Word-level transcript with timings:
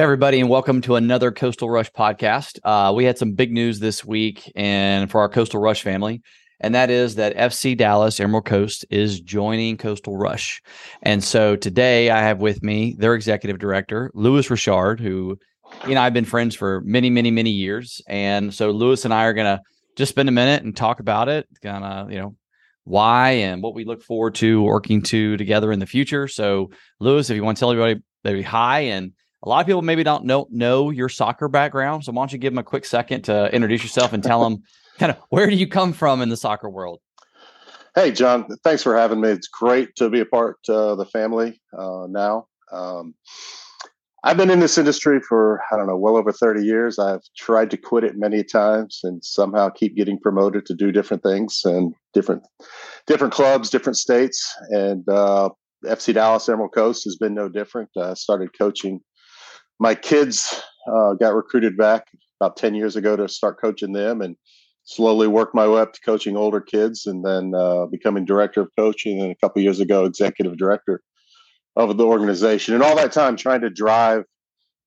everybody, 0.00 0.40
and 0.40 0.48
welcome 0.48 0.80
to 0.80 0.96
another 0.96 1.30
Coastal 1.30 1.68
Rush 1.68 1.90
podcast. 1.92 2.58
Uh, 2.64 2.90
we 2.90 3.04
had 3.04 3.18
some 3.18 3.32
big 3.32 3.52
news 3.52 3.80
this 3.80 4.02
week, 4.02 4.50
and 4.56 5.10
for 5.10 5.20
our 5.20 5.28
Coastal 5.28 5.60
Rush 5.60 5.82
family, 5.82 6.22
and 6.58 6.74
that 6.74 6.88
is 6.88 7.16
that 7.16 7.36
FC 7.36 7.76
Dallas 7.76 8.18
Emerald 8.18 8.46
Coast 8.46 8.86
is 8.88 9.20
joining 9.20 9.76
Coastal 9.76 10.16
Rush. 10.16 10.62
And 11.02 11.22
so 11.22 11.54
today, 11.54 12.08
I 12.08 12.22
have 12.22 12.40
with 12.40 12.62
me 12.62 12.96
their 12.98 13.14
executive 13.14 13.58
director, 13.58 14.10
Louis 14.14 14.48
Richard, 14.48 15.00
who 15.00 15.38
you 15.86 15.94
know 15.94 16.00
I've 16.00 16.14
been 16.14 16.24
friends 16.24 16.54
for 16.54 16.80
many, 16.80 17.10
many, 17.10 17.30
many 17.30 17.50
years, 17.50 18.00
and 18.08 18.54
so 18.54 18.70
Louis 18.70 19.04
and 19.04 19.12
I 19.12 19.24
are 19.24 19.34
gonna 19.34 19.60
just 19.96 20.08
spend 20.08 20.30
a 20.30 20.32
minute 20.32 20.62
and 20.62 20.74
talk 20.74 21.00
about 21.00 21.28
it, 21.28 21.46
kind 21.62 21.84
of 21.84 22.10
you 22.10 22.18
know 22.18 22.36
why 22.84 23.32
and 23.32 23.62
what 23.62 23.74
we 23.74 23.84
look 23.84 24.02
forward 24.02 24.34
to 24.36 24.62
working 24.62 25.02
to 25.02 25.36
together 25.36 25.70
in 25.70 25.78
the 25.78 25.84
future. 25.84 26.26
So, 26.26 26.70
Louis, 27.00 27.28
if 27.28 27.36
you 27.36 27.44
want 27.44 27.58
to 27.58 27.60
tell 27.60 27.70
everybody, 27.70 28.00
maybe 28.24 28.40
hi 28.40 28.80
and 28.80 29.12
a 29.42 29.48
lot 29.48 29.60
of 29.60 29.66
people 29.66 29.82
maybe 29.82 30.02
don't 30.02 30.24
know 30.24 30.46
know 30.50 30.90
your 30.90 31.08
soccer 31.08 31.48
background. 31.48 32.04
So 32.04 32.12
why 32.12 32.22
don't 32.22 32.32
you 32.32 32.38
give 32.38 32.52
them 32.52 32.58
a 32.58 32.64
quick 32.64 32.84
second 32.84 33.22
to 33.22 33.52
introduce 33.54 33.82
yourself 33.82 34.12
and 34.12 34.22
tell 34.22 34.42
them 34.42 34.62
kind 34.98 35.12
of 35.12 35.18
where 35.30 35.48
do 35.48 35.56
you 35.56 35.66
come 35.66 35.92
from 35.92 36.22
in 36.22 36.28
the 36.28 36.36
soccer 36.36 36.68
world? 36.68 37.00
Hey, 37.94 38.12
John, 38.12 38.46
thanks 38.62 38.82
for 38.82 38.96
having 38.96 39.20
me. 39.20 39.30
It's 39.30 39.48
great 39.48 39.96
to 39.96 40.08
be 40.08 40.20
a 40.20 40.24
part 40.24 40.58
of 40.68 40.98
the 40.98 41.06
family 41.06 41.60
uh, 41.76 42.06
now. 42.08 42.46
Um, 42.70 43.14
I've 44.22 44.36
been 44.36 44.50
in 44.50 44.60
this 44.60 44.78
industry 44.78 45.18
for, 45.26 45.60
I 45.72 45.76
don't 45.76 45.86
know, 45.86 45.96
well 45.96 46.16
over 46.16 46.30
30 46.30 46.62
years. 46.62 46.98
I've 46.98 47.22
tried 47.36 47.70
to 47.70 47.76
quit 47.76 48.04
it 48.04 48.16
many 48.16 48.44
times 48.44 49.00
and 49.02 49.24
somehow 49.24 49.70
keep 49.70 49.96
getting 49.96 50.20
promoted 50.20 50.66
to 50.66 50.74
do 50.74 50.92
different 50.92 51.22
things 51.22 51.62
and 51.64 51.94
different 52.12 52.46
different 53.06 53.32
clubs, 53.32 53.70
different 53.70 53.96
states. 53.96 54.54
And 54.68 55.08
uh, 55.08 55.48
FC 55.86 56.12
Dallas 56.14 56.48
Emerald 56.48 56.74
Coast 56.74 57.04
has 57.04 57.16
been 57.16 57.34
no 57.34 57.48
different. 57.48 57.88
I 57.96 58.14
started 58.14 58.56
coaching 58.56 59.00
my 59.80 59.94
kids 59.94 60.62
uh, 60.86 61.14
got 61.14 61.34
recruited 61.34 61.76
back 61.76 62.06
about 62.40 62.56
10 62.56 62.74
years 62.74 62.94
ago 62.94 63.16
to 63.16 63.28
start 63.28 63.60
coaching 63.60 63.92
them 63.92 64.20
and 64.20 64.36
slowly 64.84 65.26
worked 65.26 65.54
my 65.54 65.66
way 65.66 65.80
up 65.80 65.92
to 65.94 66.00
coaching 66.02 66.36
older 66.36 66.60
kids 66.60 67.06
and 67.06 67.24
then 67.24 67.52
uh, 67.54 67.86
becoming 67.86 68.24
director 68.24 68.60
of 68.60 68.68
coaching 68.78 69.20
and 69.20 69.32
a 69.32 69.36
couple 69.36 69.60
years 69.62 69.80
ago 69.80 70.04
executive 70.04 70.56
director 70.56 71.00
of 71.76 71.96
the 71.96 72.04
organization 72.04 72.74
and 72.74 72.82
all 72.82 72.96
that 72.96 73.12
time 73.12 73.36
trying 73.36 73.60
to 73.60 73.70
drive 73.70 74.24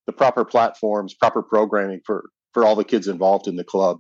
the 0.05 0.13
proper 0.13 0.45
platforms 0.45 1.13
proper 1.13 1.41
programming 1.41 1.99
for 2.05 2.25
for 2.53 2.65
all 2.65 2.75
the 2.75 2.83
kids 2.83 3.07
involved 3.07 3.47
in 3.47 3.55
the 3.55 3.63
club. 3.63 3.97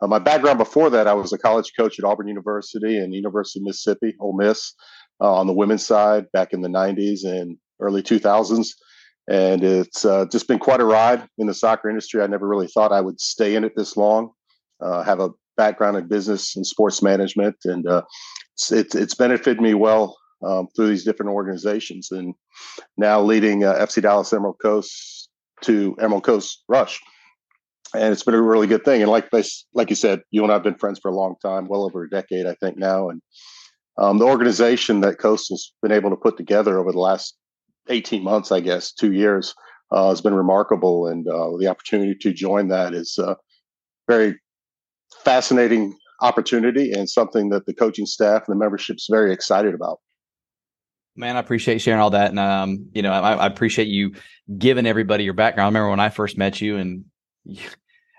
Uh, 0.00 0.06
my 0.06 0.18
background 0.18 0.58
before 0.58 0.88
that 0.88 1.06
i 1.06 1.12
was 1.12 1.32
a 1.32 1.38
college 1.38 1.72
coach 1.76 1.98
at 1.98 2.04
auburn 2.04 2.28
university 2.28 2.98
and 2.98 3.14
university 3.14 3.58
of 3.60 3.64
mississippi 3.64 4.14
ole 4.20 4.36
miss 4.36 4.72
uh, 5.20 5.34
on 5.34 5.46
the 5.46 5.52
women's 5.52 5.84
side 5.84 6.26
back 6.32 6.52
in 6.52 6.60
the 6.60 6.68
90s 6.68 7.24
and 7.24 7.56
early 7.80 8.02
2000s 8.02 8.68
and 9.28 9.62
it's 9.62 10.04
uh, 10.04 10.26
just 10.30 10.48
been 10.48 10.58
quite 10.58 10.80
a 10.80 10.84
ride 10.84 11.26
in 11.38 11.46
the 11.46 11.54
soccer 11.54 11.88
industry. 11.88 12.22
I 12.22 12.26
never 12.26 12.48
really 12.48 12.66
thought 12.66 12.92
I 12.92 13.00
would 13.00 13.20
stay 13.20 13.54
in 13.54 13.64
it 13.64 13.72
this 13.76 13.96
long. 13.96 14.30
Uh, 14.80 15.02
have 15.02 15.20
a 15.20 15.30
background 15.56 15.96
in 15.96 16.08
business 16.08 16.56
and 16.56 16.66
sports 16.66 17.02
management, 17.02 17.56
and 17.64 17.86
uh, 17.86 18.02
it's, 18.54 18.72
it's, 18.72 18.94
it's 18.94 19.14
benefited 19.14 19.60
me 19.60 19.74
well 19.74 20.16
um, 20.44 20.68
through 20.74 20.88
these 20.88 21.04
different 21.04 21.32
organizations. 21.32 22.10
And 22.10 22.34
now 22.96 23.20
leading 23.20 23.64
uh, 23.64 23.74
FC 23.74 24.02
Dallas 24.02 24.32
Emerald 24.32 24.56
Coast 24.62 25.28
to 25.62 25.94
Emerald 26.00 26.24
Coast 26.24 26.64
Rush, 26.68 27.00
and 27.94 28.12
it's 28.12 28.22
been 28.22 28.34
a 28.34 28.40
really 28.42 28.66
good 28.66 28.84
thing. 28.84 29.02
And 29.02 29.10
like 29.10 29.28
like 29.74 29.90
you 29.90 29.96
said, 29.96 30.22
you 30.30 30.42
and 30.42 30.50
I 30.50 30.54
have 30.54 30.62
been 30.62 30.78
friends 30.78 30.98
for 31.00 31.10
a 31.10 31.14
long 31.14 31.34
time, 31.42 31.68
well 31.68 31.84
over 31.84 32.04
a 32.04 32.10
decade, 32.10 32.46
I 32.46 32.54
think 32.54 32.78
now, 32.78 33.10
and 33.10 33.20
um, 33.98 34.18
the 34.18 34.24
organization 34.24 35.02
that 35.02 35.18
Coastal's 35.18 35.74
been 35.82 35.92
able 35.92 36.10
to 36.10 36.16
put 36.16 36.36
together 36.36 36.78
over 36.78 36.90
the 36.90 36.98
last 36.98 37.36
18 37.90 38.22
months, 38.22 38.52
I 38.52 38.60
guess, 38.60 38.92
two 38.92 39.12
years, 39.12 39.54
uh, 39.90 40.08
has 40.08 40.20
been 40.20 40.34
remarkable. 40.34 41.06
And 41.06 41.26
uh, 41.28 41.56
the 41.58 41.68
opportunity 41.68 42.14
to 42.14 42.32
join 42.32 42.68
that 42.68 42.94
is 42.94 43.18
a 43.18 43.30
uh, 43.30 43.34
very 44.08 44.38
fascinating 45.24 45.96
opportunity 46.20 46.92
and 46.92 47.08
something 47.08 47.50
that 47.50 47.66
the 47.66 47.74
coaching 47.74 48.06
staff 48.06 48.42
and 48.46 48.54
the 48.54 48.58
membership 48.58 48.96
is 48.96 49.08
very 49.10 49.32
excited 49.32 49.74
about. 49.74 49.98
Man, 51.16 51.36
I 51.36 51.40
appreciate 51.40 51.80
sharing 51.80 52.00
all 52.00 52.10
that, 52.10 52.30
and 52.30 52.38
um, 52.38 52.88
you 52.92 53.02
know, 53.02 53.12
I, 53.12 53.34
I, 53.34 53.46
appreciate 53.46 53.88
you 53.88 54.14
giving 54.56 54.86
everybody 54.86 55.24
your 55.24 55.34
background. 55.34 55.66
I 55.66 55.68
remember 55.68 55.90
when 55.90 56.00
I 56.00 56.08
first 56.08 56.38
met 56.38 56.60
you, 56.60 56.76
and 56.76 57.04
I 57.48 57.58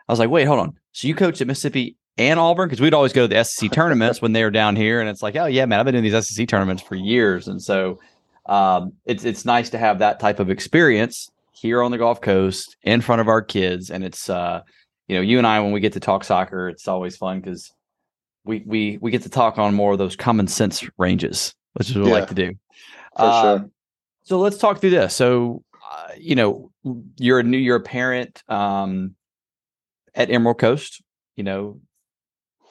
was 0.09 0.19
like, 0.19 0.29
"Wait, 0.29 0.43
hold 0.43 0.59
on. 0.59 0.73
So 0.91 1.07
you 1.07 1.15
coached 1.15 1.39
at 1.39 1.47
Mississippi 1.47 1.97
and 2.17 2.37
Auburn 2.37 2.67
because 2.67 2.81
we'd 2.81 2.93
always 2.93 3.13
go 3.13 3.23
to 3.23 3.27
the 3.27 3.43
SEC 3.43 3.71
tournaments 3.71 4.21
when 4.21 4.33
they 4.33 4.43
were 4.43 4.51
down 4.51 4.75
here, 4.75 4.99
and 4.99 5.09
it's 5.09 5.23
like, 5.23 5.35
oh 5.37 5.45
yeah, 5.45 5.65
man, 5.65 5.79
I've 5.79 5.85
been 5.85 5.93
doing 5.93 6.03
these 6.03 6.27
SEC 6.27 6.47
tournaments 6.47 6.83
for 6.83 6.95
years, 6.95 7.47
and 7.47 7.61
so 7.61 7.99
um, 8.51 8.93
it's 9.05 9.23
it's 9.23 9.45
nice 9.45 9.69
to 9.69 9.77
have 9.77 9.99
that 9.99 10.19
type 10.19 10.39
of 10.39 10.49
experience 10.49 11.31
here 11.53 11.81
on 11.81 11.91
the 11.91 11.97
Gulf 11.97 12.19
Coast 12.19 12.75
in 12.83 12.99
front 12.99 13.21
of 13.21 13.29
our 13.29 13.41
kids, 13.41 13.89
and 13.89 14.03
it's 14.03 14.29
uh, 14.29 14.61
you 15.07 15.15
know, 15.15 15.21
you 15.21 15.37
and 15.37 15.47
I 15.47 15.61
when 15.61 15.71
we 15.71 15.79
get 15.79 15.93
to 15.93 16.01
talk 16.01 16.25
soccer, 16.25 16.67
it's 16.67 16.87
always 16.87 17.15
fun 17.15 17.39
because 17.39 17.71
we 18.43 18.61
we 18.65 18.97
we 19.01 19.09
get 19.09 19.23
to 19.23 19.29
talk 19.29 19.57
on 19.57 19.73
more 19.73 19.93
of 19.93 19.99
those 19.99 20.17
common 20.17 20.47
sense 20.47 20.83
ranges, 20.97 21.55
which 21.75 21.89
is 21.89 21.95
what 21.95 22.07
yeah, 22.07 22.13
we 22.13 22.19
like 22.19 22.29
to 22.29 22.35
do. 22.35 22.53
For 23.15 23.23
um, 23.23 23.59
sure. 23.59 23.69
So 24.23 24.39
let's 24.39 24.57
talk 24.57 24.79
through 24.79 24.91
this. 24.91 25.15
So, 25.15 25.63
uh, 25.89 26.09
you 26.17 26.35
know, 26.35 26.71
you're 27.17 27.39
a 27.39 27.43
new, 27.43 27.57
you're 27.57 27.77
a 27.77 27.81
parent 27.81 28.43
um, 28.49 29.15
at 30.13 30.29
Emerald 30.29 30.59
Coast. 30.59 31.01
You 31.37 31.43
know, 31.43 31.79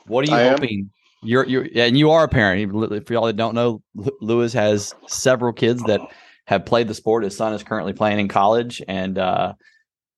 what 0.06 0.28
are 0.28 0.30
you 0.30 0.36
I 0.36 0.48
hoping? 0.50 0.78
Am 0.78 0.90
you're 1.22 1.46
you're 1.46 1.66
and 1.74 1.98
you 1.98 2.10
are 2.10 2.24
a 2.24 2.28
parent. 2.28 2.70
For 3.06 3.12
y'all 3.12 3.26
that 3.26 3.36
don't 3.36 3.54
know, 3.54 3.82
Louis 4.20 4.52
has 4.52 4.94
several 5.06 5.52
kids 5.52 5.82
that 5.84 6.00
have 6.46 6.64
played 6.64 6.88
the 6.88 6.94
sport. 6.94 7.24
His 7.24 7.36
son 7.36 7.52
is 7.52 7.62
currently 7.62 7.92
playing 7.92 8.18
in 8.18 8.28
college, 8.28 8.82
and 8.88 9.18
uh, 9.18 9.54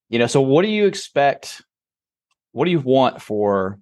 you 0.08 0.18
know. 0.18 0.26
So, 0.26 0.40
what 0.40 0.62
do 0.62 0.68
you 0.68 0.86
expect? 0.86 1.62
What 2.52 2.66
do 2.66 2.70
you 2.70 2.80
want 2.80 3.20
for 3.20 3.78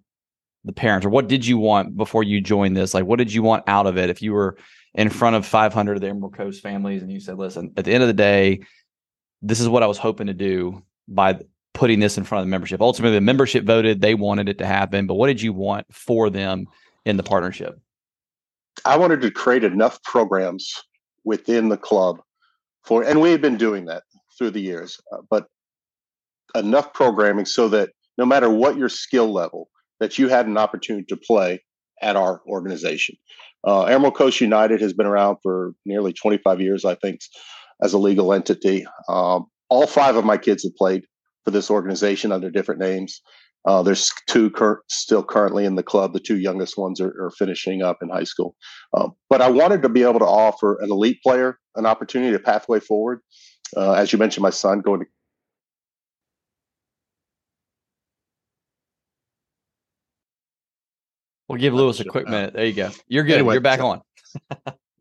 the 0.64 0.72
parents, 0.72 1.04
or 1.04 1.10
what 1.10 1.28
did 1.28 1.47
you 1.47 1.59
want 1.59 1.97
before 1.97 2.22
you 2.22 2.41
joined 2.41 2.76
this? 2.76 2.94
Like, 2.94 3.04
what 3.04 3.19
did 3.19 3.32
you 3.32 3.42
want 3.42 3.64
out 3.66 3.86
of 3.86 3.98
it? 3.98 4.10
If 4.10 4.22
you 4.22 4.32
were 4.32 4.56
in 4.94 5.10
front 5.10 5.36
of 5.36 5.47
500 5.47 5.94
of 5.94 6.00
the 6.00 6.09
Emerald 6.09 6.36
Coast 6.36 6.62
families, 6.62 7.03
and 7.03 7.12
you 7.12 7.20
said, 7.20 7.36
"Listen, 7.36 7.72
at 7.76 7.84
the 7.84 7.92
end 7.92 8.03
of 8.03 8.09
the 8.09 8.14
day, 8.14 8.60
this 9.42 9.60
is 9.60 9.69
what 9.69 9.82
I 9.82 9.86
was 9.86 9.98
hoping 9.98 10.28
to 10.28 10.34
do 10.34 10.82
by 11.06 11.38
putting 11.75 12.00
this 12.00 12.16
in 12.16 12.25
front 12.25 12.41
of 12.41 12.47
the 12.47 12.50
membership." 12.50 12.80
Ultimately, 12.80 13.16
the 13.16 13.20
membership 13.20 13.64
voted; 13.64 14.00
they 14.00 14.14
wanted 14.14 14.48
it 14.48 14.59
to 14.59 14.66
happen. 14.66 15.06
But 15.06 15.14
what 15.14 15.26
did 15.26 15.42
you 15.42 15.53
want 15.53 15.86
for 15.92 16.30
them? 16.30 16.66
In 17.05 17.16
the 17.16 17.22
partnership? 17.22 17.78
I 18.84 18.97
wanted 18.97 19.21
to 19.22 19.31
create 19.31 19.65
enough 19.65 20.03
programs 20.03 20.72
within 21.25 21.69
the 21.69 21.77
club 21.77 22.21
for, 22.84 23.03
and 23.03 23.21
we 23.21 23.31
had 23.31 23.43
been 23.43 23.56
doing 23.56 23.87
that 23.87 24.05
through 24.38 24.50
the 24.50 24.61
years, 24.61 24.99
uh, 25.12 25.19
but 25.28 25.47
enough 26.55 26.93
programming 26.93 27.44
so 27.44 27.69
that 27.69 27.91
no 28.16 28.25
matter 28.25 28.49
what 28.49 28.77
your 28.77 28.89
skill 28.89 29.33
level, 29.33 29.69
that 29.99 30.19
you 30.19 30.28
had 30.28 30.47
an 30.47 30.56
opportunity 30.56 31.05
to 31.06 31.16
play 31.16 31.62
at 32.03 32.16
our 32.16 32.41
organization. 32.47 33.16
Uh, 33.66 33.84
Emerald 33.84 34.16
Coast 34.16 34.41
United 34.41 34.81
has 34.81 34.94
been 34.94 35.06
around 35.06 35.37
for 35.43 35.75
nearly 35.84 36.12
25 36.12 36.60
years, 36.60 36.84
I 36.84 36.94
think, 36.94 37.21
as 37.83 37.93
a 37.93 37.99
legal 37.99 38.33
entity. 38.33 38.87
Um, 39.09 39.47
all 39.69 39.87
five 39.87 40.16
of 40.16 40.25
my 40.25 40.39
kids 40.39 40.65
have 40.65 40.75
played 40.77 41.05
for 41.44 41.50
this 41.50 41.71
organization 41.71 42.33
under 42.33 42.50
different 42.50 42.81
names. 42.81 43.21
Uh, 43.66 43.82
there's 43.82 44.10
two 44.26 44.50
cur- 44.50 44.82
still 44.88 45.22
currently 45.22 45.65
in 45.65 45.75
the 45.75 45.82
club. 45.82 46.12
The 46.12 46.21
two 46.21 46.38
youngest 46.38 46.78
ones 46.78 47.00
are, 47.00 47.26
are 47.26 47.31
finishing 47.31 47.82
up 47.82 47.98
in 48.03 48.09
high 48.09 48.25
school. 48.25 48.56
Um, 48.97 49.12
but 49.28 49.43
I 49.43 49.50
wanted 49.50 49.82
to 49.82 49.88
be 49.88 50.03
able 50.03 50.21
to 50.21 50.26
offer 50.26 50.78
an 50.81 50.91
elite 50.91 51.22
player 51.22 51.59
an 51.76 51.87
opportunity, 51.87 52.34
a 52.34 52.38
pathway 52.38 52.81
forward. 52.81 53.21
Uh, 53.76 53.93
as 53.93 54.12
you 54.12 54.19
mentioned, 54.19 54.43
my 54.43 54.50
son 54.50 54.81
going 54.81 55.00
to. 55.00 55.06
We'll 61.48 61.59
give 61.59 61.75
Louis 61.75 61.98
a 61.98 62.04
quick 62.04 62.28
minute. 62.28 62.54
There 62.54 62.65
you 62.65 62.72
go. 62.72 62.91
You're 63.09 63.25
good. 63.25 63.34
Anyway, 63.34 63.54
You're 63.54 63.60
back 63.60 63.81
on. 63.81 64.03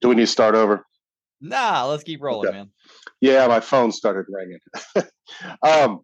do 0.01 0.09
we 0.09 0.15
need 0.15 0.21
to 0.21 0.27
start 0.27 0.55
over? 0.55 0.83
Nah, 1.41 1.85
let's 1.85 2.03
keep 2.03 2.21
rolling, 2.21 2.49
okay. 2.49 2.57
man. 2.57 2.71
Yeah, 3.21 3.47
my 3.47 3.59
phone 3.59 3.91
started 3.91 4.25
ringing. 4.29 4.59
um, 5.63 6.01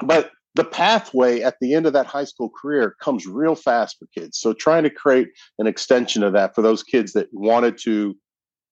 but 0.00 0.30
the 0.54 0.64
pathway 0.64 1.40
at 1.42 1.56
the 1.60 1.74
end 1.74 1.86
of 1.86 1.92
that 1.92 2.06
high 2.06 2.24
school 2.24 2.50
career 2.50 2.96
comes 3.00 3.26
real 3.26 3.54
fast 3.54 3.96
for 3.98 4.06
kids. 4.18 4.38
So 4.38 4.52
trying 4.52 4.82
to 4.84 4.90
create 4.90 5.28
an 5.58 5.66
extension 5.66 6.22
of 6.22 6.32
that 6.32 6.54
for 6.54 6.62
those 6.62 6.82
kids 6.82 7.12
that 7.12 7.28
wanted 7.32 7.78
to 7.84 8.16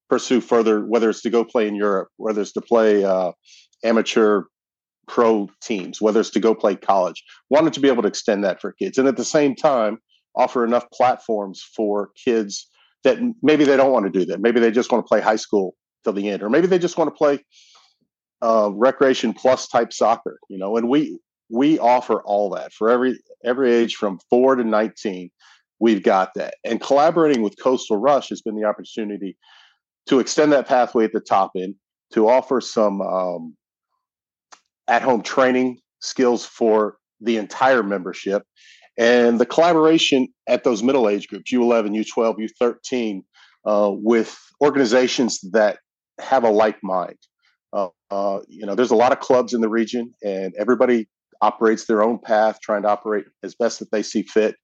pursue 0.09 0.41
further, 0.41 0.85
whether 0.85 1.11
it's 1.11 1.23
to 1.23 1.31
go 1.31 1.45
play 1.45 1.69
in 1.69 1.75
Europe, 1.75 2.09
whether 2.17 2.41
it's 2.41 2.53
to 2.53 2.61
play 2.61 3.05
uh, 3.05 3.33
amateur 3.85 4.43
pro 5.07 5.49
teams, 5.61 6.01
whether 6.01 6.21
it's 6.21 6.31
to 6.31 6.41
go 6.41 6.55
play 6.55 6.75
college, 6.77 7.23
wanted 7.51 7.73
to 7.73 7.81
be 7.81 7.89
able 7.89 8.03
to 8.03 8.09
extend 8.09 8.45
that 8.45 8.61
for 8.61 8.73
kids. 8.73 8.99
And 8.99 9.07
at 9.07 9.17
the 9.17 9.25
same 9.25 9.55
time, 9.55 9.99
offer 10.35 10.65
enough 10.65 10.91
platforms 10.93 11.63
for 11.75 12.11
kids 12.25 12.69
that 13.05 13.19
maybe 13.43 13.65
they 13.65 13.77
don't 13.77 13.93
want 13.93 14.07
to 14.07 14.19
do 14.19 14.25
that. 14.27 14.41
Maybe 14.41 14.61
they 14.61 14.71
just 14.71 14.91
want 14.91 15.05
to 15.05 15.09
play 15.09 15.21
high 15.21 15.37
school 15.37 15.75
till 16.05 16.13
the 16.13 16.29
end, 16.29 16.43
or 16.43 16.51
maybe 16.51 16.67
they 16.67 16.79
just 16.79 16.99
want 16.99 17.09
to 17.09 17.17
play 17.17 17.45
uh, 18.43 18.71
recreation 18.73 19.33
plus 19.33 19.69
type 19.69 19.93
soccer, 19.93 20.39
you 20.49 20.59
know, 20.59 20.77
and 20.77 20.89
we, 20.89 21.19
we 21.51 21.79
offer 21.79 22.23
all 22.23 22.51
that 22.51 22.73
for 22.73 22.91
every 22.91 23.19
every 23.45 23.73
age 23.73 23.97
from 23.97 24.19
four 24.31 24.57
to 24.57 24.65
19 24.65 25.31
we've 25.79 26.03
got 26.03 26.31
that 26.35 26.55
and 26.65 26.81
collaborating 26.81 27.43
with 27.43 27.55
coastal 27.63 27.97
rush 27.97 28.29
has 28.29 28.43
been 28.43 28.57
the 28.57 28.65
opportunity 28.65 29.37
to 30.07 30.21
extend 30.21 30.53
that 30.53 30.67
pathway 30.67 31.05
at 31.05 31.13
the 31.13 31.21
top 31.21 31.53
end 31.57 31.75
to 32.13 32.29
offer 32.29 32.61
some 32.61 33.01
um, 33.01 33.57
at 34.89 35.03
home 35.03 35.23
training 35.23 35.79
skills 36.01 36.47
for 36.47 36.97
the 37.21 37.37
entire 37.37 37.83
membership. 37.83 38.43
And 38.99 39.39
the 39.39 39.47
collaboration 39.47 40.29
at 40.49 40.65
those 40.65 40.83
middle 40.83 41.09
age 41.09 41.29
groups, 41.29 41.53
U11, 41.53 42.05
U12, 42.05 42.49
U13, 42.63 43.23
uh, 43.67 43.91
with 43.93 44.39
organizations 44.63 45.41
that 45.53 45.79
have 46.21 46.45
a 46.45 46.51
like 46.51 46.79
mind. 46.83 47.19
Uh, 47.73 47.89
uh, 48.11 48.41
you 48.49 48.65
know, 48.65 48.75
there's 48.75 48.93
a 48.93 48.97
lot 48.97 49.13
of 49.13 49.21
clubs 49.21 49.53
in 49.53 49.61
the 49.61 49.69
region, 49.69 50.13
and 50.23 50.55
everybody 50.59 51.09
operates 51.43 51.87
their 51.87 52.03
own 52.03 52.19
path, 52.19 52.59
trying 52.63 52.83
to 52.83 52.89
operate 52.89 53.27
as 53.43 53.55
best 53.55 53.79
that 53.79 53.91
they 53.91 54.03
see 54.03 54.23
fit. 54.23 54.57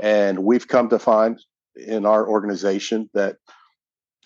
And 0.00 0.40
we've 0.40 0.68
come 0.68 0.88
to 0.90 0.98
find 0.98 1.38
in 1.76 2.06
our 2.06 2.28
organization 2.28 3.08
that 3.14 3.36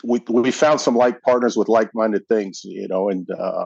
we 0.05 0.21
we 0.29 0.51
found 0.51 0.81
some 0.81 0.97
like 0.97 1.23
partners 1.23 1.57
with 1.57 1.69
like-minded 1.69 2.27
things, 2.29 2.61
you 2.65 2.89
know, 2.89 3.09
and 3.09 3.29
uh, 3.31 3.65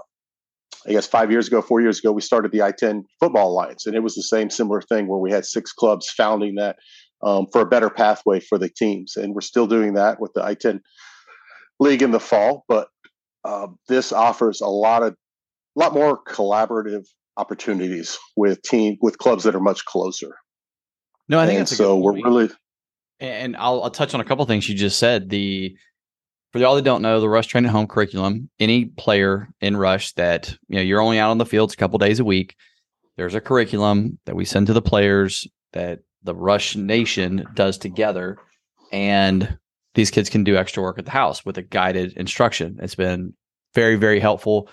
I 0.87 0.93
guess 0.93 1.07
five 1.07 1.31
years 1.31 1.49
ago, 1.49 1.63
four 1.63 1.81
years 1.81 1.99
ago, 1.99 2.13
we 2.13 2.21
started 2.21 2.53
the 2.53 2.63
I-10 2.63 3.05
Football 3.19 3.53
Alliance, 3.53 3.87
and 3.87 3.97
it 3.97 4.03
was 4.03 4.15
the 4.15 4.23
same 4.23 4.51
similar 4.51 4.81
thing 4.81 5.09
where 5.09 5.19
we 5.19 5.33
had 5.33 5.45
six 5.45 5.73
clubs 5.73 6.09
founding 6.09 6.55
that 6.57 6.77
um, 7.23 7.47
for 7.53 7.63
a 7.63 7.67
better 7.67 7.91
pathway 7.91 8.41
for 8.41 8.59
the 8.59 8.69
teams, 8.69 9.17
and 9.17 9.35
we're 9.35 9.41
still 9.41 9.67
doing 9.67 9.95
that 9.95 10.21
with 10.21 10.33
the 10.35 10.45
I-10 10.45 10.81
League 11.81 12.03
in 12.03 12.11
the 12.13 12.21
fall. 12.21 12.65
But 12.69 12.89
uh, 13.45 13.69
this 13.89 14.13
offers 14.13 14.61
a 14.61 14.69
lot 14.69 15.03
of, 15.03 15.15
a 15.77 15.81
lot 15.81 15.95
more 15.95 16.23
collaborative 16.23 17.07
opportunities 17.37 18.19
with 18.37 18.63
team 18.63 18.97
with 19.01 19.19
clubs 19.19 19.45
that 19.45 19.55
are 19.55 19.61
much 19.61 19.85
closer. 19.85 20.37
No, 21.29 21.39
I 21.39 21.47
think 21.47 21.59
and 21.61 21.69
so. 21.69 21.97
we're 21.97 22.15
really, 22.15 22.51
and 23.21 23.57
I'll, 23.57 23.83
I'll 23.83 23.91
touch 23.91 24.15
on 24.15 24.21
a 24.21 24.25
couple 24.25 24.45
things 24.47 24.69
you 24.69 24.75
just 24.75 24.99
said. 24.99 25.29
The 25.29 25.77
for 26.53 26.61
y'all 26.61 26.75
that 26.77 26.83
don't 26.83 27.03
know, 27.03 27.21
the 27.21 27.29
Rush 27.29 27.49
Training 27.49 27.71
Home 27.71 27.87
curriculum, 27.87 28.49
any 28.59 28.87
player 28.87 29.49
in 29.61 29.77
Rush 29.77 30.13
that, 30.13 30.57
you 30.69 30.77
know, 30.77 30.83
you're 30.83 31.01
only 31.01 31.19
out 31.19 31.31
on 31.31 31.39
the 31.39 31.45
fields 31.45 31.75
a 31.75 31.77
couple 31.77 31.99
days 31.99 32.21
a 32.21 32.25
week, 32.25 32.55
there's 33.17 33.35
a 33.35 33.41
curriculum 33.41 34.19
that 34.27 34.37
we 34.37 34.45
send 34.45 34.67
to 34.69 34.73
the 34.73 34.83
players 34.83 35.47
that 35.73 36.01
the 36.23 36.35
Rush 36.35 36.77
Nation 36.77 37.47
does 37.55 37.77
together. 37.77 38.39
And 38.93 39.59
these 39.95 40.11
kids 40.11 40.31
can 40.31 40.45
do 40.45 40.57
extra 40.57 40.83
work 40.83 40.99
at 40.99 41.05
the 41.05 41.11
house 41.11 41.45
with 41.45 41.59
a 41.59 41.63
guided 41.63 42.17
instruction. 42.17 42.79
It's 42.81 42.95
been 42.95 43.35
very, 43.75 43.97
very 43.97 44.21
helpful, 44.21 44.71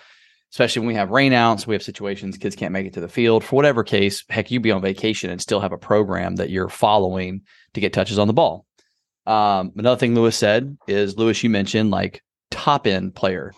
especially 0.53 0.81
when 0.81 0.89
we 0.89 0.93
have 0.93 1.09
rainouts, 1.09 1.65
we 1.65 1.73
have 1.73 1.81
situations 1.81 2.37
kids 2.37 2.55
can't 2.55 2.71
make 2.71 2.85
it 2.85 2.93
to 2.93 3.01
the 3.01 3.07
field 3.07 3.43
for 3.43 3.55
whatever 3.55 3.83
case. 3.83 4.23
Heck, 4.29 4.51
you 4.51 4.59
be 4.59 4.69
on 4.69 4.83
vacation 4.83 5.31
and 5.31 5.41
still 5.41 5.59
have 5.59 5.71
a 5.71 5.79
program 5.79 6.35
that 6.35 6.51
you're 6.51 6.69
following 6.69 7.41
to 7.73 7.81
get 7.81 7.91
touches 7.91 8.19
on 8.19 8.27
the 8.27 8.33
ball. 8.33 8.67
Um, 9.25 9.71
another 9.77 9.97
thing 9.97 10.13
Louis 10.13 10.35
said 10.35 10.77
is 10.87 11.17
Louis, 11.17 11.41
you 11.43 11.49
mentioned 11.49 11.89
like 11.89 12.21
top 12.51 12.85
end 12.85 13.15
player. 13.15 13.51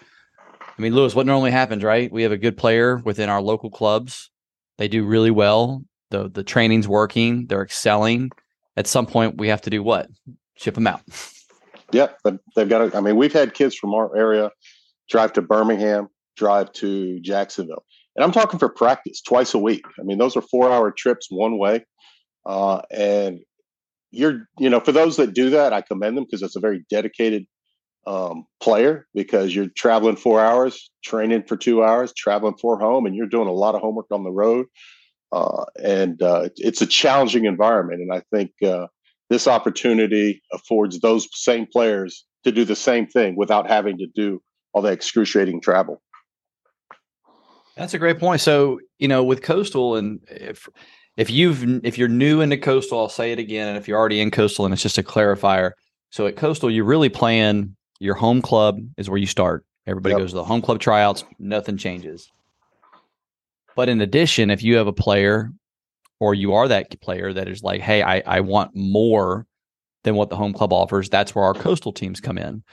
I 0.62 0.82
mean, 0.82 0.96
Louis, 0.96 1.14
what 1.14 1.26
normally 1.26 1.52
happens, 1.52 1.84
right? 1.84 2.10
We 2.10 2.24
have 2.24 2.32
a 2.32 2.38
good 2.38 2.56
player 2.56 2.96
within 3.04 3.28
our 3.28 3.42
local 3.42 3.70
clubs. 3.70 4.32
They 4.78 4.88
do 4.88 5.04
really 5.04 5.32
well. 5.32 5.84
The 6.12 6.30
the 6.30 6.44
training's 6.44 6.88
working. 6.88 7.48
They're 7.48 7.64
excelling. 7.64 8.32
At 8.78 8.88
some 8.88 9.06
point, 9.06 9.38
we 9.38 9.50
have 9.50 9.62
to 9.64 9.70
do 9.70 9.84
what? 9.84 10.08
Ship 10.56 10.74
them 10.74 10.88
out. 10.88 11.02
Yeah, 11.92 12.08
they've 12.56 12.70
got. 12.70 12.92
To, 12.92 12.98
I 12.98 13.02
mean, 13.02 13.18
we've 13.18 13.34
had 13.34 13.54
kids 13.54 13.76
from 13.76 13.94
our 13.94 14.16
area 14.16 14.52
drive 15.10 15.34
to 15.34 15.42
Birmingham, 15.42 16.10
drive 16.36 16.72
to 16.74 17.20
Jacksonville, 17.22 17.84
and 18.16 18.24
I'm 18.24 18.32
talking 18.32 18.60
for 18.60 18.70
practice 18.70 19.22
twice 19.22 19.54
a 19.54 19.60
week. 19.60 19.84
I 20.00 20.04
mean, 20.04 20.18
those 20.18 20.36
are 20.38 20.42
four 20.42 20.72
hour 20.72 20.92
trips 20.92 21.28
one 21.30 21.58
way, 21.58 21.86
uh, 22.46 22.82
and 22.92 23.40
you're 24.12 24.48
you 24.58 24.70
know 24.70 24.80
for 24.80 24.92
those 24.92 25.18
that 25.18 25.34
do 25.34 25.50
that 25.50 25.74
i 25.74 25.82
commend 25.82 26.16
them 26.16 26.24
because 26.24 26.42
it's 26.42 26.56
a 26.56 26.60
very 26.62 26.86
dedicated 26.90 27.46
um, 28.08 28.46
player 28.62 29.08
because 29.14 29.56
you're 29.56 29.70
traveling 29.76 30.16
four 30.16 30.40
hours 30.40 30.92
training 31.04 31.44
for 31.48 31.58
two 31.58 31.84
hours 31.84 32.14
traveling 32.16 32.56
for 32.62 32.80
home 32.80 33.06
and 33.06 33.16
you're 33.16 33.28
doing 33.28 33.48
a 33.48 33.54
lot 33.54 33.74
of 33.74 33.82
homework 33.82 34.06
on 34.12 34.24
the 34.24 34.32
road. 34.32 34.68
Uh, 35.32 35.66
and 35.84 36.22
uh, 36.22 36.50
it's 36.58 36.84
a 36.84 36.86
challenging 36.86 37.46
environment 37.46 38.00
and 38.00 38.14
i 38.14 38.22
think 38.32 38.52
uh, 38.64 38.86
this 39.32 39.48
opportunity 39.48 40.42
affords 40.54 41.00
those 41.00 41.28
same 41.34 41.66
players 41.66 42.26
to 42.44 42.52
do 42.52 42.64
the 42.64 42.76
same 42.76 43.08
thing 43.08 43.36
without 43.36 43.68
having 43.68 43.98
to 43.98 44.06
do 44.16 44.40
all 44.74 44.84
that 44.84 44.94
excruciating 44.94 45.60
travel 45.60 46.00
that's 47.76 47.94
a 47.94 48.00
great 48.00 48.20
point. 48.20 48.42
So 48.42 48.80
you 49.00 49.08
know 49.08 49.24
with 49.24 49.42
coastal 49.42 49.96
and 49.96 50.20
if 50.30 50.68
if 51.18 51.30
you've 51.30 51.64
if 51.86 51.98
you're 51.98 52.08
new 52.08 52.42
into 52.42 52.58
coastal 52.58 53.00
i'll 53.00 53.10
say 53.10 53.32
it 53.32 53.40
again 53.40 53.68
and 53.68 53.78
if 53.78 53.88
you're 53.88 53.98
already 53.98 54.20
in 54.20 54.32
coastal 54.32 54.66
and 54.66 54.74
it's 54.74 54.84
just 54.84 54.98
a 54.98 55.04
clarifier. 55.04 55.72
So 56.10 56.28
at 56.28 56.36
coastal 56.36 56.72
you're 56.72 56.86
really 56.86 57.10
playing 57.10 57.76
your 58.00 58.16
home 58.16 58.42
club 58.42 58.80
is 58.98 59.10
where 59.10 59.20
you 59.20 59.28
start. 59.28 59.66
Everybody 59.88 60.14
yep. 60.14 60.20
goes 60.20 60.32
to 60.32 60.36
the 60.36 60.44
home 60.44 60.62
club 60.62 60.80
tryouts 60.80 61.24
nothing 61.40 61.78
changes. 61.78 62.32
But 63.76 63.90
in 63.90 64.02
addition 64.02 64.50
if 64.50 64.64
you 64.64 64.78
have 64.78 64.88
a 64.88 64.94
player 64.94 65.52
or 66.20 66.34
you 66.34 66.54
are 66.54 66.68
that 66.68 67.00
player 67.02 67.34
that 67.34 67.50
is 67.50 67.62
like 67.62 67.82
hey 67.82 68.02
i, 68.02 68.22
I 68.26 68.40
want 68.40 68.72
more 68.74 69.46
than 70.04 70.16
what 70.16 70.30
the 70.30 70.36
home 70.36 70.54
club 70.54 70.72
offers 70.72 71.10
that's 71.10 71.36
where 71.36 71.44
our 71.44 71.54
coastal 71.54 71.92
teams 71.92 72.22
come 72.22 72.38
in. 72.38 72.64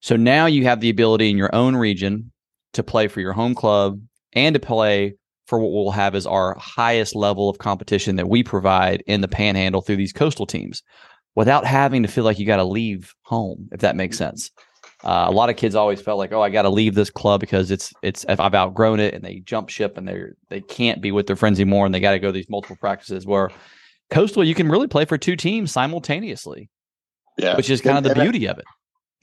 So 0.00 0.16
now 0.16 0.44
you 0.44 0.64
have 0.64 0.80
the 0.80 0.90
ability 0.90 1.30
in 1.30 1.38
your 1.38 1.54
own 1.54 1.74
region 1.74 2.30
to 2.74 2.82
play 2.82 3.08
for 3.08 3.20
your 3.22 3.32
home 3.32 3.54
club 3.54 3.98
and 4.34 4.54
to 4.54 4.60
play 4.60 5.14
for 5.46 5.58
what 5.58 5.72
we'll 5.72 5.90
have 5.90 6.14
as 6.14 6.26
our 6.26 6.56
highest 6.58 7.14
level 7.14 7.48
of 7.48 7.58
competition 7.58 8.16
that 8.16 8.28
we 8.28 8.42
provide 8.42 9.02
in 9.06 9.20
the 9.20 9.28
panhandle 9.28 9.82
through 9.82 9.96
these 9.96 10.12
coastal 10.12 10.46
teams 10.46 10.82
without 11.34 11.66
having 11.66 12.02
to 12.02 12.08
feel 12.08 12.24
like 12.24 12.38
you 12.38 12.46
got 12.46 12.56
to 12.56 12.64
leave 12.64 13.14
home, 13.22 13.68
if 13.72 13.80
that 13.80 13.96
makes 13.96 14.16
sense. 14.16 14.50
Uh, 15.02 15.26
a 15.28 15.30
lot 15.30 15.50
of 15.50 15.56
kids 15.56 15.74
always 15.74 16.00
felt 16.00 16.18
like, 16.18 16.32
oh, 16.32 16.40
I 16.40 16.48
got 16.48 16.62
to 16.62 16.70
leave 16.70 16.94
this 16.94 17.10
club 17.10 17.40
because 17.40 17.70
it's 17.70 17.92
it's 18.02 18.24
if 18.26 18.40
I've 18.40 18.54
outgrown 18.54 19.00
it, 19.00 19.12
and 19.12 19.22
they 19.22 19.40
jump 19.40 19.68
ship 19.68 19.98
and 19.98 20.08
they 20.08 20.22
they 20.48 20.60
can't 20.62 21.02
be 21.02 21.12
with 21.12 21.26
their 21.26 21.36
friends 21.36 21.60
anymore, 21.60 21.84
and 21.84 21.94
they 21.94 22.00
got 22.00 22.12
to 22.12 22.18
go 22.18 22.32
these 22.32 22.48
multiple 22.48 22.76
practices. 22.80 23.26
Where 23.26 23.50
coastal, 24.10 24.44
you 24.44 24.54
can 24.54 24.70
really 24.70 24.86
play 24.86 25.04
for 25.04 25.18
two 25.18 25.36
teams 25.36 25.72
simultaneously, 25.72 26.70
yeah, 27.36 27.54
which 27.56 27.68
is 27.68 27.82
kind 27.82 27.98
and, 27.98 28.06
of 28.06 28.14
the 28.14 28.22
beauty 28.22 28.46
of 28.46 28.56
it. 28.56 28.64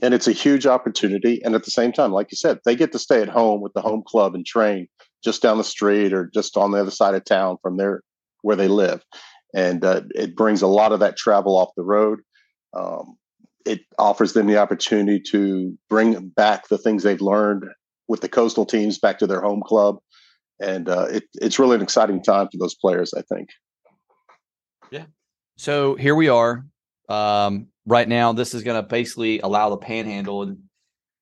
And 0.02 0.14
it's 0.16 0.28
a 0.28 0.32
huge 0.32 0.66
opportunity, 0.66 1.42
and 1.44 1.54
at 1.54 1.64
the 1.64 1.72
same 1.72 1.92
time, 1.92 2.12
like 2.12 2.32
you 2.32 2.36
said, 2.36 2.60
they 2.66 2.76
get 2.76 2.92
to 2.94 3.00
stay 3.00 3.22
at 3.22 3.30
home 3.30 3.62
with 3.62 3.74
the 3.74 3.82
home 3.82 4.04
club 4.06 4.34
and 4.34 4.46
train 4.46 4.88
just 5.24 5.44
down 5.44 5.60
the 5.60 5.64
street 5.64 6.12
or 6.12 6.30
just 6.34 6.58
on 6.58 6.72
the 6.72 6.80
other 6.80 6.92
side 6.92 7.14
of 7.14 7.24
town 7.24 7.58
from 7.62 7.78
their 7.78 8.02
where 8.42 8.56
they 8.56 8.68
live, 8.68 9.04
and 9.54 9.86
uh, 9.86 10.02
it 10.16 10.36
brings 10.36 10.64
a 10.64 10.68
lot 10.68 10.92
of 10.92 11.00
that 11.02 11.18
travel 11.18 11.56
off 11.56 11.70
the 11.78 11.84
road. 11.84 12.22
Um, 12.74 13.16
it 13.64 13.82
offers 14.00 14.34
them 14.34 14.48
the 14.48 14.58
opportunity 14.58 15.22
to 15.32 15.78
bring 15.88 16.30
back 16.30 16.68
the 16.68 16.80
things 16.80 17.04
they've 17.04 17.22
learned 17.22 17.66
with 18.08 18.22
the 18.22 18.30
coastal 18.30 18.66
teams 18.66 18.98
back 18.98 19.20
to 19.20 19.28
their 19.28 19.42
home 19.42 19.62
club, 19.64 20.00
and 20.60 20.90
uh, 20.90 21.08
it, 21.12 21.24
it's 21.36 21.60
really 21.60 21.76
an 21.76 21.84
exciting 21.84 22.24
time 22.24 22.48
for 22.52 22.58
those 22.58 22.74
players. 22.76 23.14
I 23.14 23.22
think. 23.22 23.50
Yeah. 24.90 25.06
So 25.58 25.94
here 25.94 26.16
we 26.16 26.28
are. 26.28 26.66
Um, 27.08 27.68
right 27.86 28.08
now, 28.08 28.34
this 28.34 28.54
is 28.54 28.64
going 28.64 28.82
to 28.82 28.88
basically 28.88 29.40
allow 29.40 29.70
the 29.70 29.78
panhandle. 29.78 30.44
And 30.44 30.64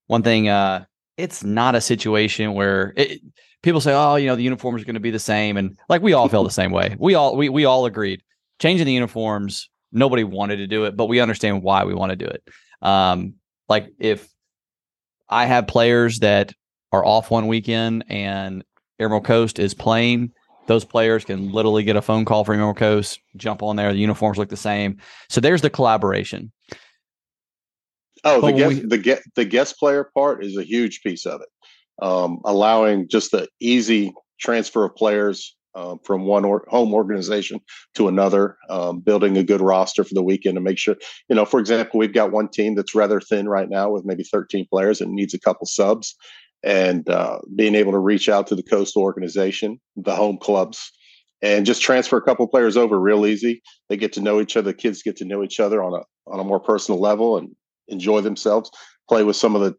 one 0.08 0.24
thing, 0.24 0.50
uh, 0.50 0.86
it's 1.18 1.44
not 1.44 1.76
a 1.76 1.82
situation 1.82 2.54
where 2.54 2.94
it, 2.96 3.22
people 3.62 3.82
say, 3.82 3.94
"Oh, 3.94 4.16
you 4.16 4.28
know, 4.28 4.36
the 4.36 4.44
uniforms 4.44 4.82
are 4.82 4.86
going 4.86 4.94
to 4.96 5.00
be 5.00 5.12
the 5.12 5.20
same," 5.20 5.58
and 5.58 5.78
like 5.90 6.02
we 6.02 6.14
all 6.14 6.30
feel 6.30 6.44
the 6.44 6.50
same 6.50 6.72
way. 6.72 6.96
We 7.00 7.16
all 7.16 7.36
we 7.36 7.50
we 7.50 7.66
all 7.66 7.86
agreed 7.86 8.24
changing 8.60 8.86
the 8.86 8.94
uniforms. 8.94 9.70
Nobody 9.92 10.24
wanted 10.24 10.58
to 10.58 10.68
do 10.68 10.86
it, 10.86 10.96
but 10.96 11.08
we 11.08 11.20
understand 11.20 11.64
why 11.64 11.84
we 11.84 11.96
want 11.96 12.12
to 12.12 12.16
do 12.16 12.26
it. 12.26 12.44
Um, 12.82 13.36
like 13.68 13.88
if 13.98 14.30
I 15.28 15.46
have 15.46 15.68
players 15.68 16.20
that 16.20 16.54
are 16.92 17.04
off 17.04 17.32
one 17.32 17.48
weekend 17.48 18.06
and 18.08 18.64
Emerald 19.00 19.26
Coast 19.26 19.58
is 19.58 19.74
playing, 19.74 20.32
those 20.70 20.86
players 20.86 21.26
can 21.26 21.52
literally 21.52 21.84
get 21.84 21.98
a 21.98 22.02
phone 22.02 22.24
call 22.24 22.46
from 22.46 22.56
Emerald 22.56 22.78
Coast, 22.78 23.20
jump 23.36 23.62
on 23.62 23.76
there. 23.76 23.92
The 23.92 24.00
uniforms 24.00 24.38
look 24.38 24.50
the 24.50 24.56
same. 24.56 25.00
So 25.28 25.42
there's 25.42 25.62
the 25.62 25.70
collaboration. 25.70 26.54
Oh, 28.24 28.40
the 28.40 28.52
guest, 28.52 28.68
we, 28.68 28.80
the 28.88 28.98
get 28.98 29.22
the 29.36 29.46
guest 29.46 29.78
player 29.78 30.10
part 30.14 30.44
is 30.44 30.58
a 30.58 30.64
huge 30.64 31.02
piece 31.02 31.26
of 31.26 31.42
it 31.42 31.50
um, 32.02 32.40
allowing 32.46 33.08
just 33.08 33.32
the 33.32 33.48
easy 33.60 34.14
transfer 34.40 34.86
of 34.86 34.96
players 34.96 35.56
um, 35.76 36.00
from 36.04 36.26
one 36.26 36.46
or 36.46 36.66
home 36.68 36.94
organization 36.94 37.60
to 37.96 38.08
another, 38.08 38.58
um, 38.70 39.00
building 39.00 39.38
a 39.38 39.44
good 39.44 39.62
roster 39.62 40.04
for 40.04 40.14
the 40.14 40.24
weekend 40.24 40.56
to 40.56 40.62
make 40.62 40.78
sure, 40.78 40.96
you 41.30 41.36
know, 41.36 41.46
for 41.46 41.60
example, 41.60 42.00
we've 42.00 42.14
got 42.14 42.32
one 42.32 42.48
team 42.48 42.76
that's 42.76 42.96
rather 42.96 43.22
thin 43.22 43.48
right 43.48 43.70
now 43.70 43.90
with 43.90 44.06
maybe 44.06 44.24
13 44.24 44.66
players 44.70 45.00
and 45.00 45.14
needs 45.14 45.34
a 45.34 45.40
couple 45.40 45.68
subs. 45.68 46.16
And 46.64 47.08
uh, 47.10 47.40
being 47.56 47.76
able 47.76 47.94
to 47.94 48.00
reach 48.00 48.28
out 48.28 48.48
to 48.48 48.56
the 48.56 48.64
coastal 48.64 49.02
organization, 49.02 49.80
the 49.96 50.16
home 50.16 50.38
clubs, 50.38 50.92
and 51.42 51.66
just 51.66 51.82
transfer 51.82 52.18
a 52.18 52.22
couple 52.22 52.46
players 52.48 52.76
over 52.76 53.00
real 53.00 53.26
easy. 53.26 53.62
They 53.88 53.96
get 53.96 54.12
to 54.14 54.22
know 54.22 54.42
each 54.42 54.58
other. 54.58 54.72
The 54.72 54.78
kids 54.78 55.02
get 55.02 55.16
to 55.18 55.26
know 55.26 55.42
each 55.42 55.60
other 55.60 55.82
on 55.82 55.94
a 55.94 56.04
on 56.30 56.40
a 56.40 56.44
more 56.44 56.60
personal 56.60 57.00
level 57.00 57.38
and 57.38 57.56
enjoy 57.88 58.22
themselves. 58.22 58.70
Play 59.08 59.24
with 59.24 59.38
some 59.38 59.56
of 59.56 59.62
the 59.62 59.76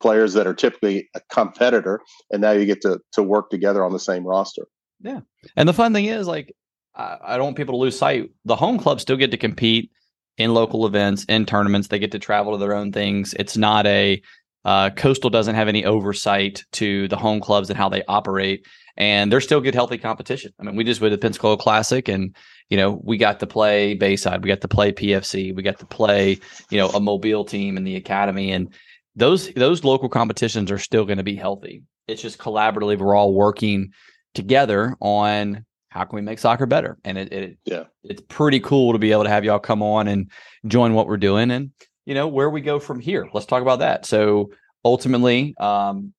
players 0.00 0.32
that 0.32 0.46
are 0.46 0.54
typically 0.54 1.08
a 1.14 1.20
competitor, 1.30 2.00
and 2.30 2.40
now 2.40 2.52
you 2.52 2.64
get 2.64 2.80
to 2.82 3.00
to 3.12 3.22
work 3.22 3.50
together 3.50 3.84
on 3.84 3.92
the 3.92 3.98
same 3.98 4.26
roster. 4.26 4.66
Yeah, 5.02 5.20
and 5.56 5.68
the 5.68 5.74
fun 5.74 5.92
thing 5.92 6.06
is, 6.06 6.26
like, 6.26 6.54
I, 6.94 7.18
I 7.22 7.36
don't 7.36 7.48
want 7.48 7.56
people 7.56 7.74
to 7.74 7.82
lose 7.82 7.98
sight. 7.98 8.30
The 8.46 8.56
home 8.56 8.78
clubs 8.78 9.02
still 9.02 9.18
get 9.18 9.30
to 9.32 9.36
compete 9.36 9.90
in 10.38 10.54
local 10.54 10.86
events, 10.86 11.24
in 11.24 11.44
tournaments. 11.44 11.88
They 11.88 11.98
get 11.98 12.12
to 12.12 12.18
travel 12.18 12.52
to 12.52 12.58
their 12.58 12.74
own 12.74 12.92
things. 12.92 13.34
It's 13.38 13.56
not 13.56 13.86
a 13.86 14.22
Uh, 14.64 14.90
Coastal 14.90 15.30
doesn't 15.30 15.54
have 15.54 15.68
any 15.68 15.84
oversight 15.84 16.64
to 16.72 17.06
the 17.08 17.16
home 17.16 17.40
clubs 17.40 17.68
and 17.68 17.76
how 17.76 17.88
they 17.88 18.02
operate, 18.08 18.66
and 18.96 19.30
they're 19.30 19.40
still 19.40 19.60
good, 19.60 19.74
healthy 19.74 19.98
competition. 19.98 20.52
I 20.58 20.62
mean, 20.62 20.76
we 20.76 20.84
just 20.84 21.00
went 21.00 21.12
to 21.12 21.16
the 21.16 21.20
Pensacola 21.20 21.56
Classic, 21.56 22.08
and 22.08 22.34
you 22.70 22.76
know, 22.76 23.00
we 23.04 23.18
got 23.18 23.40
to 23.40 23.46
play 23.46 23.94
Bayside, 23.94 24.42
we 24.42 24.48
got 24.48 24.62
to 24.62 24.68
play 24.68 24.92
PFC, 24.92 25.54
we 25.54 25.62
got 25.62 25.78
to 25.80 25.86
play, 25.86 26.38
you 26.70 26.78
know, 26.78 26.88
a 26.90 27.00
Mobile 27.00 27.44
team 27.44 27.76
in 27.76 27.84
the 27.84 27.96
academy, 27.96 28.52
and 28.52 28.72
those 29.16 29.52
those 29.52 29.84
local 29.84 30.08
competitions 30.08 30.70
are 30.70 30.78
still 30.78 31.04
going 31.04 31.18
to 31.18 31.24
be 31.24 31.36
healthy. 31.36 31.82
It's 32.08 32.22
just 32.22 32.38
collaboratively, 32.38 32.98
we're 32.98 33.14
all 33.14 33.34
working 33.34 33.92
together 34.34 34.96
on 35.00 35.64
how 35.88 36.04
can 36.04 36.16
we 36.16 36.22
make 36.22 36.38
soccer 36.38 36.66
better, 36.66 36.98
and 37.04 37.18
it, 37.18 37.32
it 37.32 37.58
yeah, 37.66 37.84
it's 38.02 38.22
pretty 38.28 38.60
cool 38.60 38.94
to 38.94 38.98
be 38.98 39.12
able 39.12 39.24
to 39.24 39.30
have 39.30 39.44
y'all 39.44 39.58
come 39.58 39.82
on 39.82 40.08
and 40.08 40.30
join 40.66 40.94
what 40.94 41.06
we're 41.06 41.18
doing, 41.18 41.50
and 41.50 41.70
you 42.06 42.14
know 42.14 42.28
where 42.28 42.50
we 42.50 42.60
go 42.60 42.78
from 42.78 43.00
here. 43.00 43.28
Let's 43.32 43.46
talk 43.46 43.62
about 43.62 43.80
that. 43.80 44.06
So 44.06 44.50
ultimately, 44.84 45.54
um, 45.58 46.12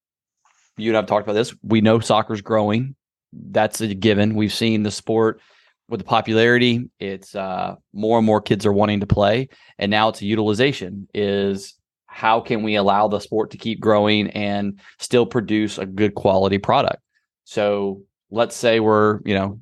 you 0.78 0.90
and 0.90 0.98
I've 0.98 1.06
talked 1.06 1.26
about 1.26 1.34
this. 1.34 1.54
We 1.64 1.82
know 1.82 2.00
soccer's 2.00 2.42
growing. 2.42 2.96
That's 3.34 3.82
a 3.82 3.94
given. 3.94 4.36
We've 4.36 4.54
seen 4.54 4.84
the 4.84 4.92
sport 4.92 5.42
with 5.88 6.00
the 6.00 6.06
popularity. 6.06 6.90
It's 7.00 7.36
uh, 7.36 7.76
more 7.94 8.18
and 8.18 8.26
more 8.26 8.42
kids 8.42 8.66
are 8.66 8.74
wanting 8.74 9.02
to 9.02 9.08
play, 9.08 9.50
and 9.78 9.92
now 9.92 10.10
it's 10.10 10.22
a 10.22 10.26
utilization. 10.26 11.08
Is 11.14 11.76
how 12.08 12.40
can 12.40 12.64
we 12.64 12.76
allow 12.76 13.08
the 13.08 13.20
sport 13.20 13.52
to 13.52 13.58
keep 13.58 13.80
growing 13.80 14.30
and 14.32 14.80
still 15.00 15.26
produce 15.26 15.78
a 15.78 15.86
good 15.86 16.16
quality 16.16 16.58
product? 16.58 17.02
So 17.44 18.02
let's 18.32 18.56
say 18.56 18.80
we're 18.80 19.20
you 19.26 19.36
know 19.36 19.60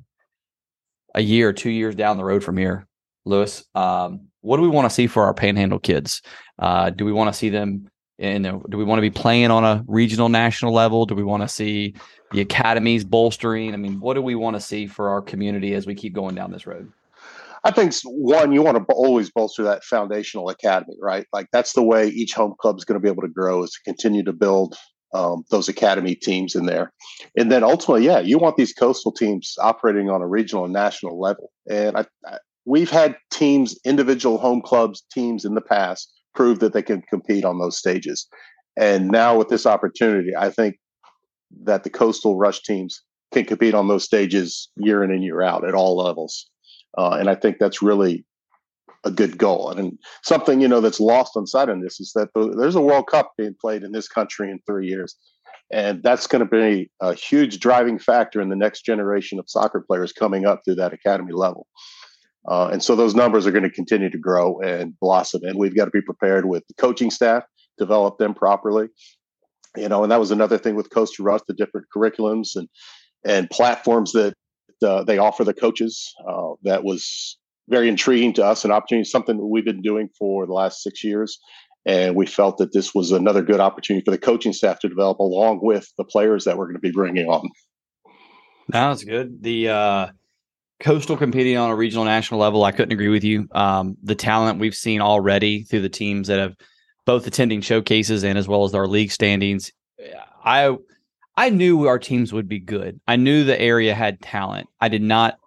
a 1.14 1.20
year, 1.20 1.52
two 1.52 1.70
years 1.70 1.94
down 1.94 2.16
the 2.16 2.24
road 2.24 2.42
from 2.42 2.56
here, 2.56 2.86
Louis. 3.24 3.64
Um, 3.74 4.28
what 4.44 4.58
do 4.58 4.62
we 4.62 4.68
want 4.68 4.88
to 4.88 4.94
see 4.94 5.06
for 5.06 5.24
our 5.24 5.32
Panhandle 5.32 5.78
kids? 5.78 6.20
Uh, 6.58 6.90
do 6.90 7.06
we 7.06 7.12
want 7.12 7.32
to 7.32 7.36
see 7.36 7.48
them 7.48 7.90
and 8.18 8.44
do 8.44 8.76
we 8.76 8.84
want 8.84 8.98
to 8.98 9.02
be 9.02 9.10
playing 9.10 9.50
on 9.50 9.64
a 9.64 9.82
regional 9.88 10.28
national 10.28 10.72
level? 10.72 11.06
Do 11.06 11.14
we 11.14 11.24
want 11.24 11.42
to 11.42 11.48
see 11.48 11.94
the 12.30 12.42
academies 12.42 13.04
bolstering? 13.04 13.72
I 13.72 13.78
mean 13.78 13.98
what 14.00 14.14
do 14.14 14.22
we 14.22 14.34
want 14.34 14.54
to 14.54 14.60
see 14.60 14.86
for 14.86 15.08
our 15.08 15.22
community 15.22 15.74
as 15.74 15.86
we 15.86 15.94
keep 15.94 16.12
going 16.12 16.34
down 16.34 16.52
this 16.52 16.66
road? 16.66 16.92
I 17.64 17.70
think 17.70 17.94
one 18.04 18.52
you 18.52 18.62
want 18.62 18.76
to 18.76 18.94
always 18.94 19.30
bolster 19.30 19.62
that 19.64 19.82
foundational 19.82 20.50
academy 20.50 20.94
right? 21.00 21.26
Like 21.32 21.48
that's 21.50 21.72
the 21.72 21.82
way 21.82 22.08
each 22.08 22.34
home 22.34 22.54
club 22.60 22.76
is 22.76 22.84
going 22.84 23.00
to 23.00 23.02
be 23.02 23.10
able 23.10 23.22
to 23.22 23.28
grow 23.28 23.64
is 23.64 23.70
to 23.70 23.80
continue 23.82 24.24
to 24.24 24.32
build 24.34 24.76
um, 25.14 25.44
those 25.50 25.68
academy 25.68 26.14
teams 26.14 26.54
in 26.54 26.66
there. 26.66 26.92
And 27.36 27.50
then 27.50 27.64
ultimately 27.64 28.04
yeah 28.04 28.20
you 28.20 28.38
want 28.38 28.58
these 28.58 28.74
coastal 28.74 29.10
teams 29.10 29.54
operating 29.58 30.10
on 30.10 30.20
a 30.20 30.28
regional 30.28 30.64
and 30.64 30.72
national 30.74 31.18
level. 31.18 31.50
And 31.68 31.96
I, 31.96 32.04
I 32.26 32.36
we've 32.64 32.90
had 32.90 33.16
teams 33.30 33.78
individual 33.84 34.38
home 34.38 34.62
clubs 34.62 35.04
teams 35.12 35.44
in 35.44 35.54
the 35.54 35.60
past 35.60 36.12
prove 36.34 36.58
that 36.60 36.72
they 36.72 36.82
can 36.82 37.02
compete 37.02 37.44
on 37.44 37.58
those 37.58 37.78
stages. 37.78 38.26
And 38.76 39.08
now 39.08 39.36
with 39.36 39.48
this 39.48 39.66
opportunity, 39.66 40.34
I 40.36 40.50
think 40.50 40.76
that 41.62 41.84
the 41.84 41.90
coastal 41.90 42.36
rush 42.36 42.62
teams 42.62 43.02
can 43.32 43.44
compete 43.44 43.74
on 43.74 43.88
those 43.88 44.04
stages 44.04 44.68
year 44.76 45.04
in 45.04 45.10
and 45.10 45.22
year 45.22 45.42
out 45.42 45.66
at 45.66 45.74
all 45.74 45.96
levels. 45.96 46.50
Uh, 46.96 47.16
and 47.20 47.30
I 47.30 47.34
think 47.34 47.58
that's 47.58 47.82
really 47.82 48.24
a 49.04 49.10
good 49.10 49.38
goal. 49.38 49.70
And 49.70 49.98
something, 50.22 50.60
you 50.60 50.68
know, 50.68 50.80
that's 50.80 51.00
lost 51.00 51.36
on 51.36 51.46
sight 51.46 51.68
in 51.68 51.80
this 51.80 52.00
is 52.00 52.12
that 52.14 52.30
there's 52.34 52.76
a 52.76 52.80
World 52.80 53.06
Cup 53.06 53.32
being 53.36 53.54
played 53.60 53.82
in 53.82 53.92
this 53.92 54.08
country 54.08 54.50
in 54.50 54.58
three 54.66 54.88
years. 54.88 55.16
And 55.72 56.02
that's 56.02 56.26
going 56.26 56.46
to 56.46 56.50
be 56.50 56.90
a 57.00 57.14
huge 57.14 57.58
driving 57.58 57.98
factor 57.98 58.40
in 58.40 58.48
the 58.48 58.56
next 58.56 58.84
generation 58.84 59.38
of 59.38 59.48
soccer 59.48 59.84
players 59.86 60.12
coming 60.12 60.46
up 60.46 60.62
through 60.64 60.76
that 60.76 60.92
academy 60.92 61.32
level. 61.32 61.66
Uh, 62.46 62.68
and 62.68 62.82
so 62.82 62.94
those 62.94 63.14
numbers 63.14 63.46
are 63.46 63.52
going 63.52 63.64
to 63.64 63.70
continue 63.70 64.10
to 64.10 64.18
grow 64.18 64.60
and 64.60 64.98
blossom. 65.00 65.42
And 65.44 65.58
we've 65.58 65.76
got 65.76 65.86
to 65.86 65.90
be 65.90 66.02
prepared 66.02 66.46
with 66.46 66.66
the 66.68 66.74
coaching 66.74 67.10
staff, 67.10 67.44
develop 67.78 68.18
them 68.18 68.34
properly. 68.34 68.88
You 69.76 69.88
know, 69.88 70.02
and 70.02 70.12
that 70.12 70.20
was 70.20 70.30
another 70.30 70.58
thing 70.58 70.76
with 70.76 70.90
Coastal 70.90 71.24
Rush, 71.24 71.40
the 71.48 71.54
different 71.54 71.86
curriculums 71.94 72.54
and 72.54 72.68
and 73.26 73.48
platforms 73.48 74.12
that 74.12 74.34
uh, 74.82 75.02
they 75.02 75.18
offer 75.18 75.44
the 75.44 75.54
coaches. 75.54 76.14
Uh, 76.28 76.52
that 76.62 76.84
was 76.84 77.38
very 77.68 77.88
intriguing 77.88 78.34
to 78.34 78.44
us, 78.44 78.64
an 78.64 78.70
opportunity, 78.70 79.04
something 79.04 79.36
that 79.36 79.46
we've 79.46 79.64
been 79.64 79.82
doing 79.82 80.10
for 80.18 80.46
the 80.46 80.52
last 80.52 80.82
six 80.82 81.02
years. 81.02 81.38
And 81.86 82.14
we 82.14 82.26
felt 82.26 82.58
that 82.58 82.72
this 82.72 82.94
was 82.94 83.10
another 83.10 83.42
good 83.42 83.60
opportunity 83.60 84.04
for 84.04 84.10
the 84.10 84.18
coaching 84.18 84.52
staff 84.52 84.78
to 84.80 84.88
develop 84.88 85.18
along 85.18 85.60
with 85.62 85.90
the 85.98 86.04
players 86.04 86.44
that 86.44 86.56
we're 86.56 86.66
going 86.66 86.76
to 86.76 86.80
be 86.80 86.92
bringing 86.92 87.26
on. 87.26 87.48
That's 88.68 89.04
good. 89.04 89.42
The 89.42 89.68
uh, 89.68 90.06
Coastal 90.80 91.16
competing 91.16 91.56
on 91.56 91.70
a 91.70 91.76
regional 91.76 92.04
national 92.04 92.40
level, 92.40 92.64
I 92.64 92.72
couldn't 92.72 92.92
agree 92.92 93.08
with 93.08 93.24
you. 93.24 93.48
Um, 93.52 93.96
the 94.02 94.14
talent 94.14 94.58
we've 94.58 94.74
seen 94.74 95.00
already 95.00 95.62
through 95.62 95.82
the 95.82 95.88
teams 95.88 96.28
that 96.28 96.38
have 96.38 96.56
both 97.06 97.26
attending 97.26 97.60
showcases 97.60 98.24
and 98.24 98.36
as 98.36 98.48
well 98.48 98.64
as 98.64 98.74
our 98.74 98.86
league 98.86 99.12
standings, 99.12 99.72
I 100.44 100.76
I 101.36 101.50
knew 101.50 101.86
our 101.86 101.98
teams 101.98 102.32
would 102.32 102.48
be 102.48 102.60
good. 102.60 103.00
I 103.08 103.16
knew 103.16 103.44
the 103.44 103.60
area 103.60 103.94
had 103.94 104.20
talent. 104.20 104.68
I 104.80 104.88
did 104.88 105.02
not 105.02 105.38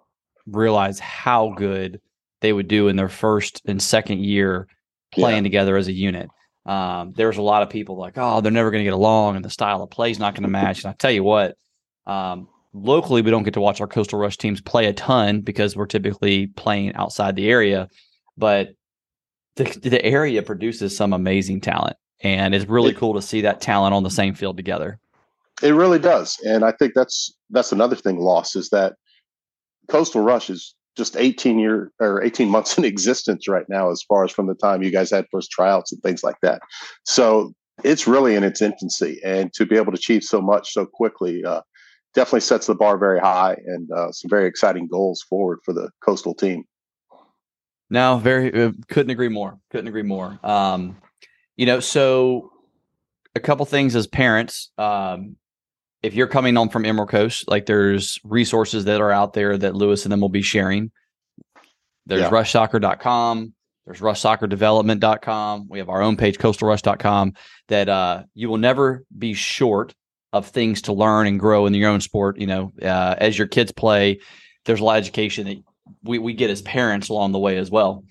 realize 0.46 1.00
how 1.00 1.54
good 1.56 2.02
they 2.42 2.52
would 2.52 2.68
do 2.68 2.88
in 2.88 2.96
their 2.96 3.10
first 3.10 3.62
and 3.66 3.82
second 3.82 4.24
year 4.24 4.68
playing 5.14 5.38
yeah. 5.38 5.44
together 5.44 5.78
as 5.78 5.88
a 5.88 5.94
unit. 5.94 6.30
Um, 6.66 7.14
there 7.16 7.28
was 7.28 7.38
a 7.38 7.42
lot 7.42 7.64
of 7.64 7.70
people 7.70 7.98
like, 7.98 8.16
oh, 8.18 8.42
they're 8.42 8.52
never 8.52 8.72
going 8.72 8.82
to 8.82 8.90
get 8.90 8.94
along, 8.94 9.38
and 9.38 9.46
the 9.46 9.50
style 9.50 9.82
of 9.82 9.90
play 9.90 10.12
is 10.12 10.20
not 10.20 10.34
going 10.34 10.44
to 10.44 10.50
match. 10.50 10.84
And 10.84 10.92
I 10.92 10.94
tell 10.94 11.12
you 11.12 11.24
what, 11.24 11.56
um, 12.06 12.50
locally 12.84 13.22
we 13.22 13.32
don't 13.32 13.44
get 13.44 13.54
to 13.54 13.62
watch 13.62 13.82
our 13.82 13.88
coastal 13.88 14.20
rush 14.20 14.38
teams 14.38 14.62
play 14.62 14.86
a 14.86 14.94
ton 14.94 15.42
because 15.42 15.76
we're 15.76 15.86
typically 15.86 16.48
playing 16.48 16.94
outside 16.96 17.36
the 17.36 17.50
area 17.50 17.88
but 18.38 18.70
the, 19.56 19.64
the 19.82 20.04
area 20.06 20.42
produces 20.44 20.96
some 20.96 21.14
amazing 21.14 21.60
talent 21.62 21.98
and 22.22 22.54
it's 22.54 22.66
really 22.66 22.92
it, 22.92 22.98
cool 22.98 23.14
to 23.14 23.22
see 23.22 23.42
that 23.42 23.62
talent 23.62 23.94
on 23.94 24.04
the 24.04 24.10
same 24.10 24.34
field 24.34 24.58
together. 24.58 25.00
It 25.64 25.72
really 25.72 26.00
does 26.00 26.38
and 26.46 26.64
i 26.64 26.72
think 26.72 26.94
that's 26.94 27.34
that's 27.50 27.72
another 27.72 27.96
thing 27.96 28.20
lost 28.20 28.56
is 28.56 28.70
that 28.70 28.96
coastal 29.88 30.22
rush 30.22 30.50
is 30.50 30.76
just 30.98 31.16
18 31.16 31.60
year 31.60 31.92
or 32.00 32.22
18 32.22 32.50
months 32.50 32.78
in 32.78 32.84
existence 32.84 33.48
right 33.48 33.70
now 33.70 33.90
as 33.92 34.04
far 34.04 34.26
as 34.26 34.32
from 34.32 34.48
the 34.48 34.56
time 34.56 34.84
you 34.84 34.92
guys 34.92 35.12
had 35.12 35.26
first 35.32 35.52
tryouts 35.52 35.94
and 35.94 36.02
things 36.02 36.24
like 36.24 36.38
that. 36.42 36.62
So 37.06 37.54
it's 37.84 38.08
really 38.08 38.36
in 38.36 38.44
its 38.44 38.62
infancy 38.62 39.22
and 39.24 39.54
to 39.54 39.66
be 39.66 39.78
able 39.78 39.92
to 39.92 39.98
achieve 39.98 40.24
so 40.24 40.42
much 40.42 40.74
so 40.74 40.86
quickly 40.86 41.46
uh, 41.46 41.62
definitely 42.18 42.42
sets 42.42 42.66
the 42.66 42.74
bar 42.74 42.98
very 42.98 43.20
high 43.20 43.56
and 43.68 43.92
uh, 43.92 44.12
some 44.12 44.28
very 44.28 44.48
exciting 44.48 44.88
goals 44.88 45.22
forward 45.22 45.60
for 45.64 45.72
the 45.72 45.92
coastal 46.04 46.34
team. 46.34 46.64
No, 47.92 48.18
very 48.18 48.52
uh, 48.52 48.72
couldn't 48.90 49.12
agree 49.12 49.30
more. 49.30 49.60
Couldn't 49.70 49.88
agree 49.88 50.02
more. 50.02 50.40
Um, 50.44 50.98
you 51.58 51.68
know, 51.68 51.80
so 51.80 52.52
a 53.36 53.40
couple 53.40 53.66
things 53.68 53.96
as 53.96 54.08
parents. 54.08 54.72
Um, 54.80 55.36
if 56.02 56.16
you're 56.16 56.28
coming 56.28 56.58
on 56.58 56.70
from 56.70 56.86
Emerald 56.86 57.10
Coast, 57.10 57.48
like 57.48 57.68
there's 57.68 58.20
resources 58.24 58.86
that 58.86 59.00
are 59.00 59.12
out 59.12 59.34
there 59.34 59.56
that 59.56 59.76
Louis 59.76 60.04
and 60.04 60.12
them 60.12 60.20
will 60.20 60.28
be 60.28 60.42
sharing. 60.42 60.92
There's 62.08 62.22
yeah. 62.22 62.30
rushsoccer.com. 62.32 63.54
There's 63.86 64.00
rushsoccerdevelopment.com. 64.00 65.68
We 65.70 65.78
have 65.80 65.90
our 65.90 66.02
own 66.02 66.18
page, 66.18 66.40
coastalrush.com, 66.40 67.34
that 67.68 67.88
uh, 67.88 68.24
you 68.34 68.50
will 68.50 68.58
never 68.58 69.06
be 69.16 69.34
short 69.34 69.94
of 70.38 70.48
things 70.48 70.82
to 70.84 70.94
learn 70.94 71.28
and 71.28 71.40
grow 71.40 71.66
in 71.66 71.74
your 71.74 71.90
own 71.90 72.02
sport. 72.02 72.40
You 72.40 72.48
know, 72.48 72.74
uh, 72.82 73.16
as 73.18 73.38
your 73.38 73.48
kids 73.48 73.72
play, 73.72 74.20
there's 74.66 74.80
a 74.80 74.84
lot 74.84 74.98
of 74.98 75.04
education 75.04 75.48
that 75.48 75.58
we, 76.04 76.20
we 76.20 76.34
get 76.34 76.50
as 76.50 76.62
parents 76.62 77.10
along 77.10 77.32
the 77.32 77.40
way 77.40 77.58
as 77.58 77.70
well. 77.72 78.04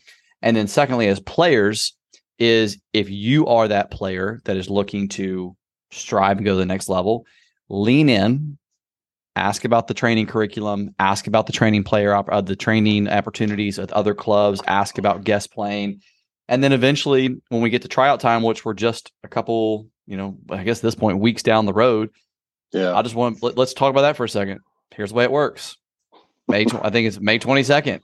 And 0.43 0.57
then 0.57 0.69
secondly, 0.69 1.09
as 1.09 1.21
players, 1.21 1.97
is 2.39 2.79
if 2.93 3.09
you 3.09 3.47
are 3.47 3.69
that 3.69 3.91
player 3.91 4.41
that 4.45 4.57
is 4.57 4.69
looking 4.69 5.09
to 5.09 5.57
strive 5.91 6.37
and 6.37 6.45
go 6.45 6.53
to 6.53 6.59
the 6.59 6.67
next 6.67 6.89
level, 6.89 7.25
lean 7.69 8.09
in, 8.09 8.59
ask 9.35 9.65
about 9.65 9.87
the 9.87 9.95
training 9.95 10.27
curriculum, 10.27 10.95
ask 10.99 11.27
about 11.27 11.47
the 11.47 11.53
training 11.53 11.85
player, 11.85 12.15
uh, 12.15 12.41
the 12.41 12.57
training 12.57 13.09
opportunities 13.09 13.79
at 13.79 13.93
other 13.93 14.15
clubs, 14.15 14.61
ask 14.67 14.99
about 14.99 15.25
guest 15.25 15.53
playing. 15.53 16.01
And 16.49 16.63
then 16.63 16.73
eventually, 16.73 17.41
when 17.49 17.61
we 17.61 17.71
get 17.71 17.83
to 17.83 17.89
tryout 17.89 18.21
time, 18.21 18.43
which 18.43 18.65
we're 18.65 18.75
just 18.75 19.13
a 19.25 19.29
couple 19.29 19.89
you 20.07 20.17
know, 20.17 20.39
I 20.51 20.65
guess 20.65 20.79
at 20.79 20.83
this 20.83 20.95
point, 20.95 21.19
weeks 21.19 21.43
down 21.43 21.67
the 21.67 21.73
road. 21.73 22.11
Yeah. 22.73 22.95
I 22.95 23.03
just 23.03 23.15
want 23.15 23.43
let, 23.43 23.59
us 23.59 23.75
talk 23.75 23.91
about 23.91 24.03
that 24.03 24.17
for 24.17 24.25
a 24.25 24.29
second. 24.29 24.61
Here's 24.95 25.11
the 25.11 25.17
way 25.17 25.25
it 25.25 25.33
works. 25.33 25.77
May, 26.49 26.65
I 26.83 26.91
think 26.91 27.09
it's 27.09 27.21
May 27.21 27.39
22nd. 27.39 28.01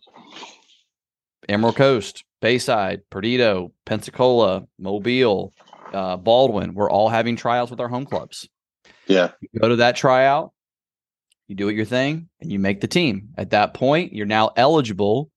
Emerald 1.49 1.77
Coast, 1.77 2.25
Bayside, 2.41 3.03
Perdido, 3.11 3.73
Pensacola, 3.85 4.65
Mobile, 4.79 5.53
uh, 5.93 6.17
Baldwin. 6.17 6.75
We're 6.75 6.91
all 6.91 7.09
having 7.09 7.37
tryouts 7.37 7.71
with 7.71 7.81
our 7.81 7.89
home 7.89 8.07
clubs. 8.07 8.49
Yeah. 9.07 9.33
You 9.41 9.61
go 9.61 9.69
to 9.69 9.77
that 9.77 9.97
tryout, 9.97 10.53
you 11.49 11.57
do 11.57 11.69
it 11.69 11.75
your 11.75 11.85
thing, 11.85 12.29
and 12.41 12.51
you 12.51 12.59
make 12.59 12.81
the 12.81 12.89
team. 12.89 13.31
At 13.37 13.51
that 13.51 13.75
point, 13.75 14.13
you're 14.13 14.27
now 14.27 14.51
eligible 14.57 15.31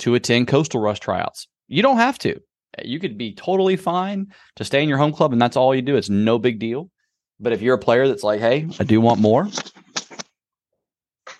to 0.00 0.14
attend 0.14 0.48
Coastal 0.48 0.80
Rush 0.80 1.00
tryouts. 1.00 1.48
You 1.68 1.82
don't 1.82 1.98
have 1.98 2.18
to. 2.20 2.40
You 2.82 2.98
could 2.98 3.18
be 3.18 3.34
totally 3.34 3.76
fine 3.76 4.32
to 4.56 4.64
stay 4.64 4.82
in 4.82 4.88
your 4.88 4.98
home 4.98 5.12
club 5.12 5.32
and 5.32 5.40
that's 5.40 5.56
all 5.56 5.74
you 5.74 5.82
do. 5.82 5.96
It's 5.96 6.08
no 6.08 6.38
big 6.38 6.58
deal. 6.58 6.90
But 7.38 7.52
if 7.52 7.60
you're 7.60 7.74
a 7.74 7.78
player 7.78 8.06
that's 8.08 8.22
like, 8.22 8.40
hey, 8.40 8.68
I 8.78 8.84
do 8.84 9.00
want 9.00 9.20
more, 9.20 9.48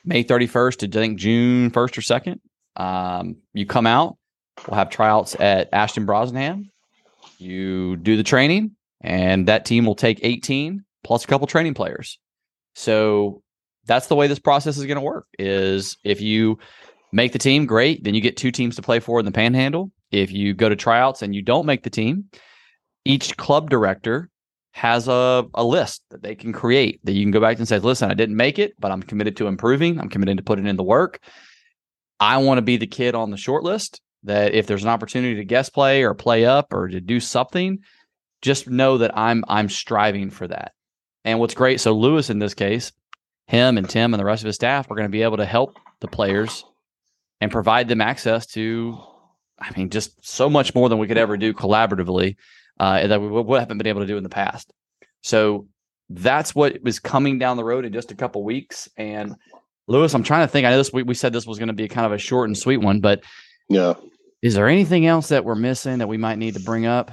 May 0.05 0.25
31st 0.25 0.79
to 0.79 0.99
I 0.99 1.03
think 1.03 1.19
June 1.19 1.71
1st 1.71 1.99
or 1.99 2.01
2nd, 2.01 2.41
um, 2.77 3.37
you 3.55 3.67
come 3.67 3.87
out. 3.87 4.17
We'll 4.67 4.77
have 4.77 4.91
tryouts 4.91 5.37
at 5.39 5.69
Ashton 5.73 6.07
Brosnaham. 6.07 6.65
You 7.39 7.97
do 7.97 8.17
the 8.17 8.23
training, 8.23 8.73
and 9.01 9.49
that 9.49 9.65
team 9.65 9.87
will 9.87 9.95
take 9.95 10.21
18 10.23 10.85
plus 11.05 11.25
a 11.25 11.27
couple 11.27 11.47
training 11.47 11.75
players. 11.75 12.19
So 12.75 13.43
that's 13.87 14.07
the 14.07 14.15
way 14.15 14.27
this 14.27 14.39
process 14.39 14.77
is 14.77 14.87
going 14.87 14.97
to 14.97 15.03
work. 15.03 15.27
Is 15.39 15.97
if 16.05 16.21
you 16.21 16.59
make 17.13 17.33
the 17.33 17.39
team, 17.39 17.67
great, 17.67 18.05
then 18.05 18.15
you 18.15 18.21
get 18.21 18.37
two 18.37 18.51
teams 18.51 18.77
to 18.77 18.83
play 18.83 19.01
for 19.01 19.19
in 19.19 19.25
the 19.25 19.33
Panhandle. 19.33 19.91
If 20.13 20.31
you 20.31 20.55
go 20.55 20.69
to 20.69 20.77
tryouts 20.77 21.23
and 21.23 21.35
you 21.35 21.43
don't 21.43 21.67
make 21.67 21.83
the 21.83 21.91
team, 21.91 22.27
each 23.05 23.37
club 23.37 23.71
director 23.71 24.29
has 24.73 25.09
a, 25.09 25.45
a 25.55 25.65
list 25.65 26.03
that 26.11 26.23
they 26.23 26.35
can 26.35 26.53
create 26.53 27.01
that 27.05 27.13
you 27.13 27.25
can 27.25 27.31
go 27.31 27.41
back 27.41 27.59
and 27.59 27.69
say, 27.69 27.79
listen, 27.79 28.11
I 28.11 28.15
didn't 28.15 28.37
make 28.37 28.59
it, 28.59 28.75
but 28.79 28.91
I'm 28.91 29.03
committed 29.03 29.37
to 29.39 29.47
improving. 29.47 29.99
I'm 29.99 30.09
committed 30.09 30.39
to 30.39 30.43
putting 30.43 30.67
in 30.67 30.77
the 30.77 30.83
work. 30.83 31.21
I 32.21 32.39
want 32.39 32.59
to 32.59 32.63
be 32.63 32.77
the 32.77 32.87
kid 32.87 33.15
on 33.15 33.31
the 33.31 33.37
short 33.37 33.65
list 33.65 34.01
that 34.25 34.55
if 34.55 34.67
there's 34.67 34.85
an 34.85 34.89
opportunity 34.89 35.35
to 35.37 35.45
guest 35.45 35.75
play 35.75 36.05
or 36.05 36.15
play 36.15 36.47
up 36.47 36.73
or 36.73 36.89
to 36.89 37.01
do 37.01 37.21
something, 37.21 37.81
just 38.41 38.69
know 38.69 38.99
that 38.99 39.17
I'm 39.17 39.45
I'm 39.49 39.69
striving 39.69 40.31
for 40.31 40.47
that. 40.49 40.73
And 41.25 41.39
what's 41.39 41.55
great, 41.55 41.81
so 41.81 41.93
Louis 41.93 42.31
in 42.31 42.39
this 42.39 42.55
case, 42.55 42.93
him 43.47 43.77
and 43.79 43.89
Tim 43.89 44.15
and 44.15 44.21
the 44.21 44.25
rest 44.25 44.43
of 44.43 44.47
his 44.47 44.57
staff 44.57 44.91
are 44.91 44.95
going 44.95 45.09
to 45.09 45.13
be 45.13 45.23
able 45.23 45.37
to 45.37 45.45
help 45.45 45.77
the 46.01 46.09
players 46.09 46.65
and 47.41 47.51
provide 47.51 47.89
them 47.89 48.01
access 48.01 48.47
to, 48.47 48.99
I 49.63 49.71
mean, 49.79 49.91
just 49.91 50.25
so 50.27 50.51
much 50.51 50.75
more 50.75 50.89
than 50.89 50.99
we 50.99 51.07
could 51.07 51.19
ever 51.19 51.37
do 51.37 51.55
collaboratively 51.55 52.37
uh, 52.81 53.07
that 53.07 53.21
we, 53.21 53.29
we 53.29 53.59
haven't 53.59 53.79
been 53.79 53.87
able 53.87 54.01
to 54.01 54.07
do 54.07 54.17
in 54.17 54.23
the 54.23 54.29
past. 54.29 54.73
So 55.23 55.69
that's 56.11 56.55
what 56.55 56.83
was 56.83 56.99
coming 56.99 57.39
down 57.39 57.57
the 57.57 57.65
road 57.65 57.85
in 57.85 57.93
just 57.93 58.11
a 58.11 58.15
couple 58.15 58.43
weeks. 58.45 58.89
And 58.97 59.37
Louis, 59.89 60.13
I'm 60.13 60.23
trying 60.23 60.47
to 60.47 60.51
think. 60.51 60.67
I 60.67 60.71
know 60.71 60.79
this 60.79 60.93
we, 60.93 61.03
we 61.03 61.15
said 61.15 61.33
this 61.33 61.47
was 61.47 61.59
going 61.59 61.69
to 61.69 61.75
be 61.75 61.89
kind 61.89 62.07
of 62.07 62.13
a 62.13 62.19
short 62.19 62.49
and 62.49 62.59
sweet 62.59 62.79
one, 62.79 63.01
but 63.01 63.23
yeah, 63.69 63.95
is 64.43 64.55
there 64.55 64.69
anything 64.69 65.07
else 65.07 65.29
that 65.29 65.45
we're 65.45 65.55
missing 65.55 65.99
that 65.99 66.09
we 66.09 66.17
might 66.17 66.39
need 66.39 66.55
to 66.55 66.61
bring 66.61 66.87
up? 66.87 67.11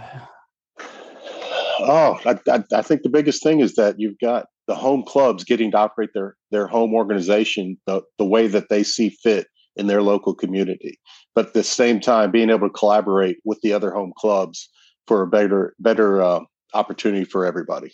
Oh, 1.82 2.20
I, 2.25 2.38
I, 2.51 2.63
I 2.74 2.82
think 2.82 3.03
the 3.03 3.10
biggest 3.10 3.41
thing 3.41 3.62
is 3.62 3.75
that 3.75 4.00
you've 4.00 4.20
got 4.20 4.48
the 4.68 4.75
home 4.75 5.03
clubs 5.08 5.44
getting 5.44 5.72
to 5.72 5.77
operate 5.77 6.10
their 6.13 6.36
their 6.51 6.68
home 6.68 6.94
organization 6.94 7.77
the, 7.86 8.01
the 8.18 8.25
way 8.25 8.48
that 8.48 8.70
they 8.70 8.84
see 8.84 9.10
fit 9.10 9.48
in 9.75 9.88
their 9.88 10.01
local 10.01 10.36
community, 10.36 11.00
but 11.39 11.48
at 11.48 11.53
the 11.53 11.63
same 11.63 12.01
time 12.01 12.31
being 12.31 12.50
able 12.50 12.67
to 12.67 12.74
collaborate 12.74 13.38
with 13.46 13.62
the 13.62 13.72
other 13.72 13.91
home 13.91 14.12
clubs 14.17 14.69
for 15.08 15.22
a 15.22 15.27
better 15.27 15.74
better 15.79 16.22
uh, 16.22 16.41
opportunity 16.74 17.24
for 17.24 17.46
everybody. 17.46 17.93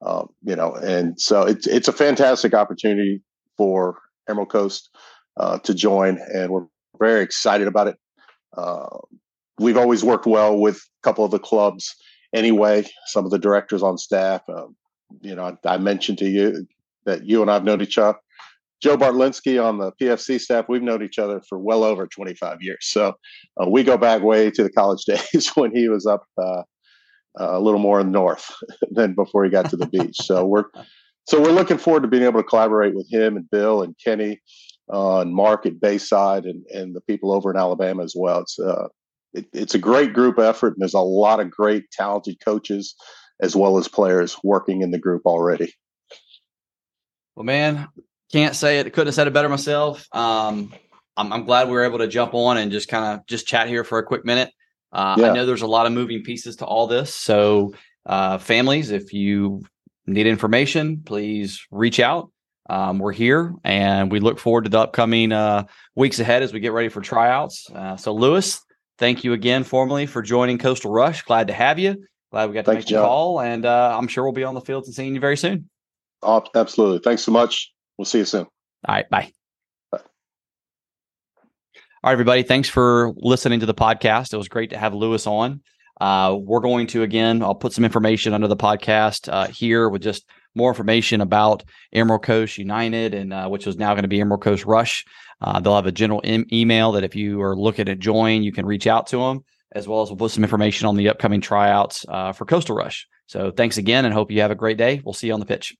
Um, 0.00 0.28
you 0.42 0.56
know, 0.56 0.72
and 0.76 1.20
so 1.20 1.42
it's 1.42 1.66
it's 1.66 1.88
a 1.88 1.92
fantastic 1.92 2.54
opportunity 2.54 3.20
for 3.58 3.98
Emerald 4.30 4.48
Coast 4.48 4.88
uh, 5.36 5.58
to 5.58 5.74
join, 5.74 6.18
and 6.32 6.50
we're 6.50 6.64
very 6.98 7.20
excited 7.20 7.68
about 7.68 7.88
it. 7.88 7.98
Uh, 8.56 8.96
we've 9.58 9.76
always 9.76 10.02
worked 10.02 10.24
well 10.24 10.56
with 10.56 10.76
a 10.76 11.02
couple 11.02 11.26
of 11.26 11.30
the 11.30 11.38
clubs 11.38 11.94
anyway. 12.32 12.82
Some 13.08 13.26
of 13.26 13.30
the 13.30 13.38
directors 13.38 13.82
on 13.82 13.98
staff. 13.98 14.40
Um, 14.48 14.74
you 15.20 15.34
know, 15.34 15.54
I, 15.66 15.74
I, 15.74 15.76
mentioned 15.76 16.16
to 16.18 16.30
you 16.30 16.66
that 17.04 17.26
you 17.26 17.42
and 17.42 17.50
I've 17.50 17.64
known 17.64 17.82
each 17.82 17.98
other. 17.98 18.16
Joe 18.82 18.96
Bartlinski 18.96 19.62
on 19.62 19.78
the 19.78 19.92
PFC 20.00 20.40
staff, 20.40 20.66
we've 20.68 20.82
known 20.82 21.02
each 21.02 21.18
other 21.18 21.40
for 21.48 21.58
well 21.58 21.82
over 21.82 22.06
25 22.06 22.58
years. 22.60 22.78
So 22.82 23.14
uh, 23.60 23.68
we 23.68 23.82
go 23.82 23.96
back 23.96 24.22
way 24.22 24.50
to 24.50 24.62
the 24.62 24.70
college 24.70 25.04
days 25.06 25.50
when 25.54 25.74
he 25.74 25.88
was 25.88 26.06
up 26.06 26.24
uh, 26.38 26.62
a 27.38 27.60
little 27.60 27.80
more 27.80 28.00
in 28.00 28.06
the 28.06 28.12
north 28.12 28.50
than 28.90 29.14
before 29.14 29.44
he 29.44 29.50
got 29.50 29.70
to 29.70 29.76
the 29.76 29.86
beach. 29.86 30.16
So 30.16 30.44
we're 30.44 30.64
so 31.28 31.40
we're 31.40 31.52
looking 31.52 31.78
forward 31.78 32.02
to 32.02 32.08
being 32.08 32.22
able 32.22 32.40
to 32.40 32.48
collaborate 32.48 32.94
with 32.94 33.10
him 33.10 33.36
and 33.36 33.50
Bill 33.50 33.82
and 33.82 33.96
Kenny 34.02 34.40
uh, 34.92 35.20
and 35.20 35.34
Mark 35.34 35.66
at 35.66 35.80
Bayside 35.80 36.44
and, 36.44 36.64
and 36.66 36.94
the 36.94 37.00
people 37.00 37.32
over 37.32 37.50
in 37.50 37.56
Alabama 37.56 38.04
as 38.04 38.14
well. 38.16 38.40
It's 38.40 38.58
uh, 38.58 38.88
it, 39.32 39.46
it's 39.52 39.74
a 39.74 39.78
great 39.78 40.12
group 40.12 40.38
effort, 40.38 40.74
and 40.74 40.76
there's 40.78 40.94
a 40.94 41.00
lot 41.00 41.40
of 41.40 41.50
great, 41.50 41.90
talented 41.90 42.36
coaches 42.44 42.94
as 43.40 43.54
well 43.54 43.76
as 43.76 43.88
players 43.88 44.36
working 44.42 44.82
in 44.82 44.92
the 44.92 44.98
group 44.98 45.22
already. 45.26 45.72
Well, 47.34 47.44
man, 47.44 47.88
can't 48.32 48.54
say 48.54 48.78
it. 48.78 48.92
Couldn't 48.92 49.08
have 49.08 49.14
said 49.14 49.26
it 49.26 49.32
better 49.32 49.48
myself. 49.48 50.06
Um, 50.12 50.72
I'm, 51.16 51.32
I'm, 51.32 51.44
glad 51.44 51.68
we 51.68 51.74
were 51.74 51.84
able 51.84 51.98
to 51.98 52.08
jump 52.08 52.34
on 52.34 52.58
and 52.58 52.70
just 52.70 52.88
kind 52.88 53.04
of 53.04 53.26
just 53.26 53.46
chat 53.46 53.68
here 53.68 53.84
for 53.84 53.98
a 53.98 54.02
quick 54.02 54.24
minute. 54.24 54.52
Uh, 54.92 55.16
yeah. 55.18 55.30
I 55.30 55.34
know 55.34 55.46
there's 55.46 55.62
a 55.62 55.66
lot 55.66 55.86
of 55.86 55.92
moving 55.92 56.22
pieces 56.22 56.56
to 56.56 56.64
all 56.64 56.86
this. 56.86 57.14
So, 57.14 57.74
uh, 58.04 58.38
families, 58.38 58.90
if 58.90 59.12
you 59.12 59.62
need 60.06 60.26
information, 60.26 61.02
please 61.04 61.66
reach 61.70 62.00
out. 62.00 62.30
Um, 62.68 62.98
we're 62.98 63.12
here 63.12 63.54
and 63.62 64.10
we 64.10 64.18
look 64.18 64.40
forward 64.40 64.64
to 64.64 64.70
the 64.70 64.80
upcoming 64.80 65.30
uh, 65.30 65.64
weeks 65.94 66.18
ahead 66.18 66.42
as 66.42 66.52
we 66.52 66.60
get 66.60 66.72
ready 66.72 66.88
for 66.88 67.00
tryouts. 67.00 67.70
Uh, 67.72 67.96
so, 67.96 68.12
Louis, 68.12 68.60
thank 68.98 69.22
you 69.22 69.32
again 69.32 69.62
formally 69.62 70.06
for 70.06 70.20
joining 70.20 70.58
Coastal 70.58 70.90
Rush. 70.90 71.22
Glad 71.22 71.46
to 71.48 71.52
have 71.52 71.78
you. 71.78 72.04
Glad 72.32 72.48
we 72.48 72.54
got 72.54 72.64
to 72.64 72.72
Thanks, 72.72 72.90
make 72.90 72.96
the 72.96 73.02
call, 73.02 73.40
and 73.40 73.64
uh, 73.64 73.96
I'm 73.96 74.08
sure 74.08 74.24
we'll 74.24 74.32
be 74.32 74.44
on 74.44 74.54
the 74.54 74.60
field 74.60 74.84
and 74.86 74.94
seeing 74.94 75.14
you 75.14 75.20
very 75.20 75.36
soon. 75.36 75.70
Absolutely. 76.24 76.98
Thanks 76.98 77.22
so 77.22 77.30
much. 77.30 77.72
We'll 77.98 78.04
see 78.04 78.18
you 78.18 78.24
soon. 78.24 78.46
All 78.86 78.94
right. 78.94 79.08
Bye. 79.08 79.32
All 79.92 80.00
right, 82.04 82.12
everybody. 82.12 82.42
Thanks 82.42 82.68
for 82.68 83.12
listening 83.16 83.60
to 83.60 83.66
the 83.66 83.74
podcast. 83.74 84.32
It 84.32 84.36
was 84.36 84.48
great 84.48 84.70
to 84.70 84.78
have 84.78 84.94
Louis 84.94 85.26
on. 85.26 85.60
Uh, 86.00 86.36
we're 86.38 86.60
going 86.60 86.86
to 86.88 87.02
again. 87.02 87.42
I'll 87.42 87.54
put 87.54 87.72
some 87.72 87.84
information 87.84 88.32
under 88.32 88.48
the 88.48 88.56
podcast 88.56 89.32
uh, 89.32 89.48
here 89.48 89.88
with 89.88 90.02
just 90.02 90.28
more 90.54 90.70
information 90.70 91.20
about 91.20 91.64
Emerald 91.92 92.22
Coast 92.22 92.58
United, 92.58 93.14
and 93.14 93.32
uh, 93.32 93.48
which 93.48 93.66
is 93.66 93.76
now 93.76 93.94
going 93.94 94.02
to 94.02 94.08
be 94.08 94.20
Emerald 94.20 94.42
Coast 94.42 94.64
Rush. 94.66 95.04
Uh, 95.40 95.58
they'll 95.60 95.74
have 95.74 95.86
a 95.86 95.92
general 95.92 96.20
em- 96.22 96.46
email 96.52 96.92
that 96.92 97.04
if 97.04 97.16
you 97.16 97.40
are 97.42 97.56
looking 97.56 97.86
to 97.86 97.96
join, 97.96 98.42
you 98.42 98.52
can 98.52 98.66
reach 98.66 98.86
out 98.86 99.06
to 99.08 99.18
them, 99.18 99.44
as 99.72 99.88
well 99.88 100.02
as 100.02 100.10
we'll 100.10 100.16
put 100.16 100.30
some 100.30 100.44
information 100.44 100.86
on 100.86 100.96
the 100.96 101.08
upcoming 101.08 101.40
tryouts 101.40 102.04
uh, 102.08 102.32
for 102.32 102.44
Coastal 102.44 102.76
Rush. 102.76 103.06
So 103.26 103.50
thanks 103.50 103.78
again, 103.78 104.04
and 104.04 104.14
hope 104.14 104.30
you 104.30 104.42
have 104.42 104.50
a 104.50 104.54
great 104.54 104.78
day. 104.78 105.00
We'll 105.04 105.12
see 105.12 105.26
you 105.26 105.34
on 105.34 105.40
the 105.40 105.46
pitch. 105.46 105.74